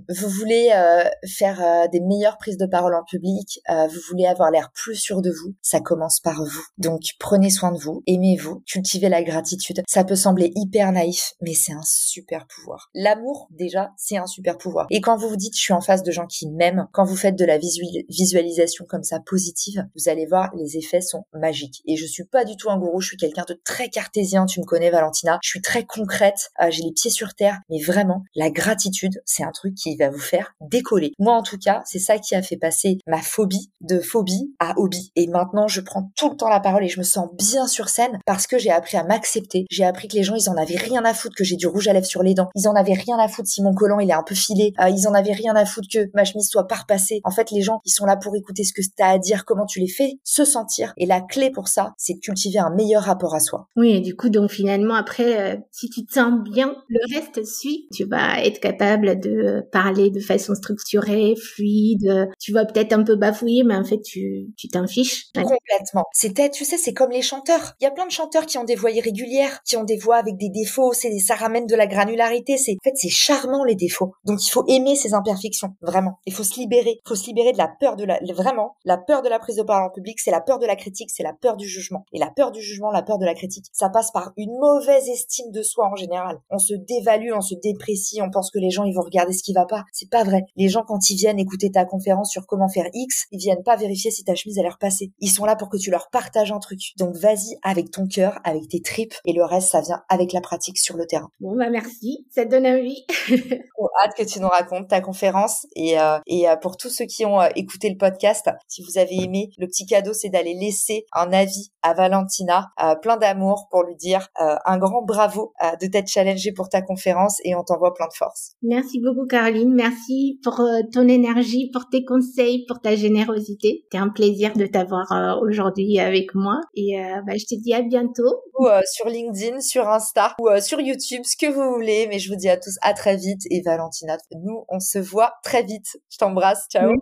vous 0.08 0.28
voulez 0.28 0.70
euh, 0.74 1.04
faire 1.26 1.62
euh, 1.62 1.88
des 1.88 2.00
meilleures 2.00 2.38
prises 2.38 2.58
de 2.58 2.66
parole 2.66 2.94
en 2.94 3.04
public, 3.04 3.60
vous 3.68 4.00
voulez 4.10 4.26
avoir 4.26 4.50
l'air 4.50 4.70
plus 4.72 4.96
sûr 4.96 5.22
de 5.22 5.30
vous, 5.30 5.54
ça 5.62 5.80
commence 5.80 6.20
par 6.20 6.42
vous. 6.42 6.64
Donc 6.78 7.02
prenez 7.18 7.50
soin 7.50 7.72
de 7.72 7.78
vous, 7.78 8.02
aimez-vous, 8.06 8.62
cultivez 8.66 9.08
la 9.08 9.22
gratitude. 9.26 9.82
Ça 9.86 10.04
peut 10.04 10.16
sembler 10.16 10.52
hyper 10.54 10.92
naïf, 10.92 11.34
mais 11.42 11.54
c'est 11.54 11.72
un 11.72 11.82
super 11.84 12.46
pouvoir. 12.46 12.90
L'amour, 12.94 13.48
déjà, 13.50 13.90
c'est 13.96 14.16
un 14.16 14.26
super 14.26 14.56
pouvoir. 14.56 14.86
Et 14.90 15.00
quand 15.00 15.16
vous 15.16 15.28
vous 15.28 15.36
dites, 15.36 15.56
je 15.56 15.60
suis 15.60 15.72
en 15.72 15.80
face 15.80 16.02
de 16.02 16.10
gens 16.10 16.26
qui 16.26 16.48
m'aiment, 16.48 16.88
quand 16.92 17.04
vous 17.04 17.16
faites 17.16 17.36
de 17.36 17.44
la 17.44 17.58
visualisation 17.58 18.86
comme 18.88 19.02
ça 19.02 19.20
positive, 19.20 19.86
vous 19.96 20.08
allez 20.08 20.26
voir, 20.26 20.50
les 20.56 20.76
effets 20.76 21.00
sont 21.00 21.24
magiques. 21.34 21.82
Et 21.86 21.96
je 21.96 22.06
suis 22.06 22.24
pas 22.24 22.44
du 22.44 22.56
tout 22.56 22.70
un 22.70 22.78
gourou, 22.78 23.00
je 23.00 23.08
suis 23.08 23.16
quelqu'un 23.16 23.44
de 23.48 23.60
très 23.64 23.88
cartésien, 23.88 24.46
tu 24.46 24.60
me 24.60 24.64
connais 24.64 24.90
Valentina, 24.90 25.38
je 25.42 25.48
suis 25.48 25.60
très 25.60 25.84
concrète, 25.84 26.50
euh, 26.62 26.70
j'ai 26.70 26.82
les 26.82 26.92
pieds 26.92 27.10
sur 27.10 27.34
terre, 27.34 27.58
mais 27.68 27.82
vraiment, 27.82 28.24
la 28.34 28.50
gratitude, 28.50 29.22
c'est 29.24 29.42
un 29.42 29.52
truc 29.52 29.74
qui 29.74 29.96
va 29.96 30.10
vous 30.10 30.18
faire 30.18 30.54
décoller. 30.60 31.12
Moi, 31.18 31.34
en 31.34 31.42
tout 31.42 31.58
cas, 31.58 31.82
c'est 31.84 31.98
ça 31.98 32.18
qui 32.18 32.34
a 32.34 32.42
fait 32.42 32.56
passer 32.56 32.98
ma 33.06 33.20
phobie 33.20 33.70
de 33.80 34.00
phobie 34.00 34.54
à 34.58 34.78
hobby. 34.78 35.12
Et 35.16 35.26
maintenant, 35.26 35.68
je 35.68 35.80
prends 35.80 36.10
tout 36.16 36.30
le 36.30 36.36
temps 36.36 36.48
la 36.48 36.60
parole 36.60 36.84
et 36.84 36.88
je 36.88 36.98
me 36.98 37.04
sens 37.04 37.28
bien 37.32 37.66
sur 37.66 37.88
scène 37.88 38.18
parce 38.26 38.46
que 38.46 38.58
j'ai 38.58 38.70
appris 38.70 38.96
à 38.96 39.04
accepté. 39.16 39.66
J'ai 39.70 39.84
appris 39.84 40.08
que 40.08 40.14
les 40.14 40.22
gens, 40.22 40.34
ils 40.34 40.48
en 40.48 40.56
avaient 40.56 40.76
rien 40.76 41.04
à 41.04 41.14
foutre 41.14 41.34
que 41.36 41.44
j'ai 41.44 41.56
du 41.56 41.66
rouge 41.66 41.88
à 41.88 41.92
lèvres 41.92 42.06
sur 42.06 42.22
les 42.22 42.34
dents. 42.34 42.48
Ils 42.54 42.68
en 42.68 42.74
avaient 42.74 42.94
rien 42.94 43.18
à 43.18 43.28
foutre 43.28 43.48
si 43.48 43.62
mon 43.62 43.74
collant 43.74 43.98
il 43.98 44.10
est 44.10 44.14
un 44.14 44.22
peu 44.22 44.34
filé. 44.34 44.72
Euh, 44.80 44.88
ils 44.88 45.08
en 45.08 45.14
avaient 45.14 45.32
rien 45.32 45.54
à 45.56 45.64
foutre 45.64 45.88
que 45.92 46.10
ma 46.14 46.24
chemise 46.24 46.48
soit 46.48 46.66
pas 46.66 46.76
repassée. 46.76 47.20
En 47.24 47.30
fait, 47.30 47.50
les 47.50 47.62
gens, 47.62 47.80
ils 47.84 47.90
sont 47.90 48.06
là 48.06 48.16
pour 48.16 48.36
écouter 48.36 48.64
ce 48.64 48.72
que 48.72 48.82
tu 48.82 49.02
as 49.02 49.08
à 49.08 49.18
dire, 49.18 49.44
comment 49.44 49.66
tu 49.66 49.80
les 49.80 49.88
fais 49.88 50.18
se 50.24 50.44
sentir. 50.44 50.92
Et 50.96 51.06
la 51.06 51.20
clé 51.20 51.50
pour 51.50 51.68
ça, 51.68 51.94
c'est 51.98 52.14
de 52.14 52.20
cultiver 52.20 52.58
un 52.58 52.70
meilleur 52.70 53.02
rapport 53.02 53.34
à 53.34 53.40
soi. 53.40 53.68
Oui, 53.76 53.90
et 53.90 54.00
du 54.00 54.14
coup, 54.14 54.28
donc 54.28 54.50
finalement, 54.50 54.94
après, 54.94 55.54
euh, 55.54 55.56
si 55.72 55.88
tu 55.88 56.04
te 56.04 56.12
sens 56.12 56.32
bien, 56.44 56.76
le 56.88 57.00
reste 57.14 57.44
suit. 57.44 57.88
Tu 57.92 58.04
vas 58.04 58.42
être 58.44 58.60
capable 58.60 59.18
de 59.18 59.64
parler 59.72 60.10
de 60.10 60.20
façon 60.20 60.54
structurée, 60.54 61.34
fluide. 61.36 62.28
Tu 62.38 62.52
vas 62.52 62.64
peut-être 62.64 62.92
un 62.92 63.02
peu 63.02 63.16
bafouiller, 63.16 63.64
mais 63.64 63.76
en 63.76 63.84
fait, 63.84 64.00
tu 64.02 64.48
tu 64.56 64.68
t'en 64.68 64.86
fiches. 64.86 65.26
Complètement. 65.34 66.04
C'était, 66.12 66.50
tu 66.50 66.64
sais, 66.64 66.76
c'est 66.76 66.92
comme 66.92 67.10
les 67.10 67.22
chanteurs. 67.22 67.74
Il 67.80 67.84
y 67.84 67.86
a 67.86 67.90
plein 67.90 68.06
de 68.06 68.12
chanteurs 68.12 68.46
qui 68.46 68.58
ont 68.58 68.64
des 68.64 68.74
voix 69.06 69.16
régulières, 69.16 69.62
qui 69.64 69.76
ont 69.76 69.84
des 69.84 69.96
voix 69.96 70.16
avec 70.16 70.36
des 70.36 70.48
défauts, 70.48 70.92
ça 70.92 71.34
ramène 71.34 71.66
de 71.66 71.76
la 71.76 71.86
granularité, 71.86 72.56
c'est 72.56 72.72
en 72.72 72.84
fait 72.84 72.96
c'est 72.96 73.08
charmant 73.08 73.64
les 73.64 73.74
défauts. 73.74 74.12
Donc 74.24 74.44
il 74.44 74.50
faut 74.50 74.64
aimer 74.68 74.96
ces 74.96 75.14
imperfections, 75.14 75.74
vraiment. 75.80 76.18
Il 76.26 76.32
faut 76.32 76.42
se 76.42 76.58
libérer, 76.58 77.00
il 77.04 77.08
faut 77.08 77.14
se 77.14 77.26
libérer 77.26 77.52
de 77.52 77.58
la 77.58 77.68
peur 77.68 77.96
de 77.96 78.04
la 78.04 78.18
vraiment, 78.34 78.74
la 78.84 78.98
peur 78.98 79.22
de 79.22 79.28
la 79.28 79.38
prise 79.38 79.56
de 79.56 79.62
parole 79.62 79.88
en 79.88 79.90
public, 79.90 80.18
c'est 80.20 80.30
la 80.30 80.40
peur 80.40 80.58
de 80.58 80.66
la 80.66 80.76
critique, 80.76 81.10
c'est 81.10 81.22
la 81.22 81.32
peur 81.32 81.56
du 81.56 81.68
jugement. 81.68 82.04
Et 82.12 82.18
la 82.18 82.30
peur 82.30 82.50
du 82.52 82.60
jugement, 82.60 82.90
la 82.90 83.02
peur 83.02 83.18
de 83.18 83.24
la 83.24 83.34
critique, 83.34 83.66
ça 83.72 83.88
passe 83.88 84.10
par 84.10 84.32
une 84.36 84.52
mauvaise 84.58 85.08
estime 85.08 85.50
de 85.52 85.62
soi 85.62 85.88
en 85.90 85.96
général. 85.96 86.38
On 86.50 86.58
se 86.58 86.74
dévalue, 86.74 87.32
on 87.34 87.40
se 87.40 87.54
déprécie, 87.54 88.20
on 88.22 88.30
pense 88.30 88.50
que 88.50 88.58
les 88.58 88.70
gens 88.70 88.84
ils 88.84 88.94
vont 88.94 89.02
regarder 89.02 89.32
ce 89.32 89.42
qui 89.42 89.52
va 89.52 89.66
pas. 89.66 89.84
C'est 89.92 90.10
pas 90.10 90.24
vrai. 90.24 90.42
Les 90.56 90.68
gens 90.68 90.82
quand 90.86 91.10
ils 91.10 91.16
viennent 91.16 91.38
écouter 91.38 91.70
ta 91.70 91.84
conférence 91.84 92.30
sur 92.30 92.46
comment 92.46 92.68
faire 92.68 92.88
X, 92.92 93.26
ils 93.30 93.38
viennent 93.38 93.62
pas 93.62 93.76
vérifier 93.76 94.10
si 94.10 94.24
ta 94.24 94.34
chemise 94.34 94.58
a 94.58 94.62
l'air 94.62 94.78
passée. 94.78 95.12
Ils 95.20 95.30
sont 95.30 95.44
là 95.44 95.56
pour 95.56 95.68
que 95.68 95.76
tu 95.76 95.90
leur 95.90 96.08
partages 96.10 96.52
un 96.52 96.58
truc. 96.58 96.80
Donc 96.98 97.14
vas-y 97.16 97.56
avec 97.62 97.90
ton 97.90 98.06
cœur, 98.06 98.38
avec 98.44 98.68
tes 98.68 98.80
tripes 98.96 99.14
et 99.26 99.32
le 99.32 99.44
reste, 99.44 99.70
ça 99.70 99.80
vient 99.80 100.02
avec 100.08 100.32
la 100.32 100.40
pratique 100.40 100.78
sur 100.78 100.96
le 100.96 101.06
terrain. 101.06 101.28
Bon, 101.40 101.56
bah 101.56 101.68
merci, 101.70 102.26
ça 102.30 102.44
te 102.44 102.50
donne 102.50 102.66
envie. 102.66 103.04
Trop 103.76 103.88
hâte 104.02 104.16
que 104.16 104.24
tu 104.24 104.40
nous 104.40 104.48
racontes 104.48 104.88
ta 104.88 105.00
conférence. 105.00 105.66
Et, 105.76 106.00
euh, 106.00 106.18
et 106.26 106.48
euh, 106.48 106.56
pour 106.56 106.76
tous 106.76 106.88
ceux 106.88 107.04
qui 107.04 107.26
ont 107.26 107.40
euh, 107.40 107.48
écouté 107.56 107.90
le 107.90 107.96
podcast, 107.96 108.48
si 108.68 108.82
vous 108.82 108.98
avez 108.98 109.16
aimé, 109.16 109.50
le 109.58 109.66
petit 109.66 109.86
cadeau, 109.86 110.12
c'est 110.12 110.30
d'aller 110.30 110.54
laisser 110.54 111.04
un 111.12 111.32
avis 111.32 111.70
à 111.82 111.94
Valentina, 111.94 112.70
plein 113.02 113.16
d'amour 113.16 113.68
pour 113.70 113.84
lui 113.84 113.94
dire 113.94 114.26
un 114.36 114.76
grand 114.76 115.02
bravo 115.02 115.52
de 115.80 115.86
t'être 115.86 116.08
challengée 116.08 116.52
pour 116.52 116.68
ta 116.68 116.82
conférence 116.82 117.38
et 117.44 117.54
on 117.54 117.62
t'envoie 117.62 117.94
plein 117.94 118.08
de 118.08 118.12
force. 118.12 118.54
Merci 118.62 119.00
beaucoup, 119.00 119.26
Caroline. 119.26 119.72
Merci 119.72 120.40
pour 120.42 120.60
ton 120.92 121.06
énergie, 121.06 121.70
pour 121.72 121.88
tes 121.88 122.04
conseils, 122.04 122.64
pour 122.66 122.80
ta 122.80 122.96
générosité. 122.96 123.84
C'était 123.84 123.98
un 123.98 124.08
plaisir 124.08 124.54
de 124.54 124.66
t'avoir 124.66 125.06
aujourd'hui 125.40 126.00
avec 126.00 126.34
moi. 126.34 126.60
Et 126.74 126.96
bah, 127.24 127.34
je 127.36 127.44
te 127.44 127.60
dis 127.60 127.72
à 127.72 127.82
bientôt. 127.82 128.42
Ou, 128.58 128.66
sur 128.86 129.08
LinkedIn, 129.08 129.60
sur 129.60 129.88
Insta 129.88 130.34
ou 130.40 130.48
euh, 130.48 130.60
sur 130.60 130.80
YouTube, 130.80 131.22
ce 131.24 131.36
que 131.36 131.50
vous 131.50 131.74
voulez. 131.74 132.06
Mais 132.08 132.18
je 132.18 132.30
vous 132.30 132.36
dis 132.36 132.48
à 132.48 132.56
tous 132.56 132.76
à 132.82 132.94
très 132.94 133.16
vite. 133.16 133.42
Et 133.50 133.62
Valentina, 133.62 134.16
nous, 134.32 134.64
on 134.68 134.80
se 134.80 134.98
voit 134.98 135.34
très 135.42 135.62
vite. 135.62 135.98
Je 136.10 136.18
t'embrasse. 136.18 136.66
Ciao. 136.70 136.92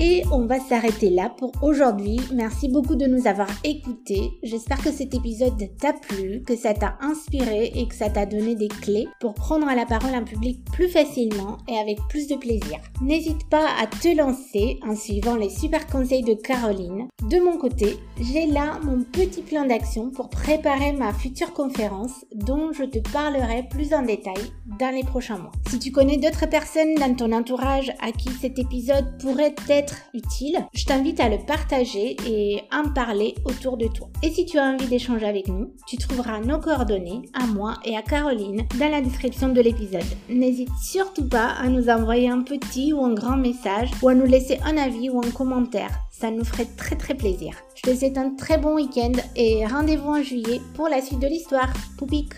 Et 0.00 0.22
on 0.30 0.46
va 0.46 0.60
s'arrêter 0.60 1.10
là 1.10 1.28
pour 1.36 1.50
aujourd'hui. 1.60 2.20
Merci 2.32 2.68
beaucoup 2.68 2.94
de 2.94 3.06
nous 3.06 3.26
avoir 3.26 3.48
écoutés. 3.64 4.30
J'espère 4.44 4.80
que 4.80 4.92
cet 4.92 5.12
épisode 5.12 5.60
t'a 5.80 5.92
plu, 5.92 6.44
que 6.46 6.54
ça 6.54 6.72
t'a 6.72 6.96
inspiré 7.00 7.72
et 7.74 7.88
que 7.88 7.96
ça 7.96 8.08
t'a 8.08 8.24
donné 8.24 8.54
des 8.54 8.68
clés 8.68 9.08
pour 9.18 9.34
prendre 9.34 9.66
la 9.66 9.86
parole 9.86 10.14
en 10.14 10.22
public 10.22 10.64
plus 10.72 10.88
facilement 10.88 11.56
et 11.66 11.76
avec 11.78 11.98
plus 12.08 12.28
de 12.28 12.36
plaisir. 12.36 12.78
N'hésite 13.02 13.48
pas 13.50 13.66
à 13.80 13.88
te 13.88 14.16
lancer 14.16 14.78
en 14.86 14.94
suivant 14.94 15.34
les 15.34 15.50
super 15.50 15.84
conseils 15.88 16.22
de 16.22 16.34
Caroline. 16.34 17.08
De 17.28 17.40
mon 17.44 17.58
côté, 17.58 17.96
j'ai 18.20 18.46
là 18.46 18.78
mon 18.84 19.02
petit 19.02 19.42
plan 19.42 19.66
d'action 19.66 20.10
pour 20.10 20.30
préparer 20.30 20.92
ma 20.92 21.12
future 21.12 21.52
conférence 21.52 22.24
dont 22.32 22.72
je 22.72 22.84
te 22.84 23.00
parlerai 23.10 23.64
plus 23.68 23.92
en 23.92 24.02
détail 24.02 24.44
dans 24.78 24.94
les 24.94 25.02
prochains 25.02 25.38
mois. 25.38 25.52
Si 25.68 25.80
tu 25.80 25.90
connais 25.90 26.18
d'autres 26.18 26.48
personnes 26.48 26.94
dans 26.94 27.14
ton 27.16 27.32
entourage 27.32 27.92
à 28.00 28.12
qui 28.12 28.30
cet 28.40 28.60
épisode 28.60 29.18
pourrait 29.18 29.56
être 29.68 29.87
utile, 30.14 30.58
je 30.74 30.84
t'invite 30.84 31.20
à 31.20 31.28
le 31.28 31.38
partager 31.38 32.16
et 32.26 32.62
en 32.72 32.88
parler 32.92 33.34
autour 33.44 33.76
de 33.76 33.86
toi. 33.88 34.08
Et 34.22 34.30
si 34.30 34.46
tu 34.46 34.58
as 34.58 34.64
envie 34.64 34.86
d'échanger 34.86 35.26
avec 35.26 35.48
nous, 35.48 35.72
tu 35.86 35.96
trouveras 35.96 36.40
nos 36.40 36.58
coordonnées 36.58 37.22
à 37.34 37.46
moi 37.46 37.74
et 37.84 37.96
à 37.96 38.02
Caroline 38.02 38.66
dans 38.78 38.90
la 38.90 39.00
description 39.00 39.48
de 39.48 39.60
l'épisode. 39.60 40.02
N'hésite 40.28 40.70
surtout 40.82 41.28
pas 41.28 41.48
à 41.60 41.68
nous 41.68 41.88
envoyer 41.88 42.28
un 42.28 42.42
petit 42.42 42.92
ou 42.92 43.04
un 43.04 43.14
grand 43.14 43.36
message 43.36 43.90
ou 44.02 44.08
à 44.08 44.14
nous 44.14 44.26
laisser 44.26 44.58
un 44.64 44.76
avis 44.76 45.10
ou 45.10 45.20
un 45.20 45.30
commentaire. 45.30 45.90
Ça 46.10 46.30
nous 46.30 46.44
ferait 46.44 46.68
très 46.76 46.96
très 46.96 47.14
plaisir. 47.14 47.54
Je 47.76 47.82
te 47.82 47.96
souhaite 47.96 48.18
un 48.18 48.30
très 48.30 48.58
bon 48.58 48.74
week-end 48.74 49.12
et 49.36 49.64
rendez-vous 49.66 50.10
en 50.10 50.22
juillet 50.22 50.60
pour 50.74 50.88
la 50.88 51.00
suite 51.00 51.20
de 51.20 51.28
l'histoire. 51.28 51.72
Poupique 51.96 52.34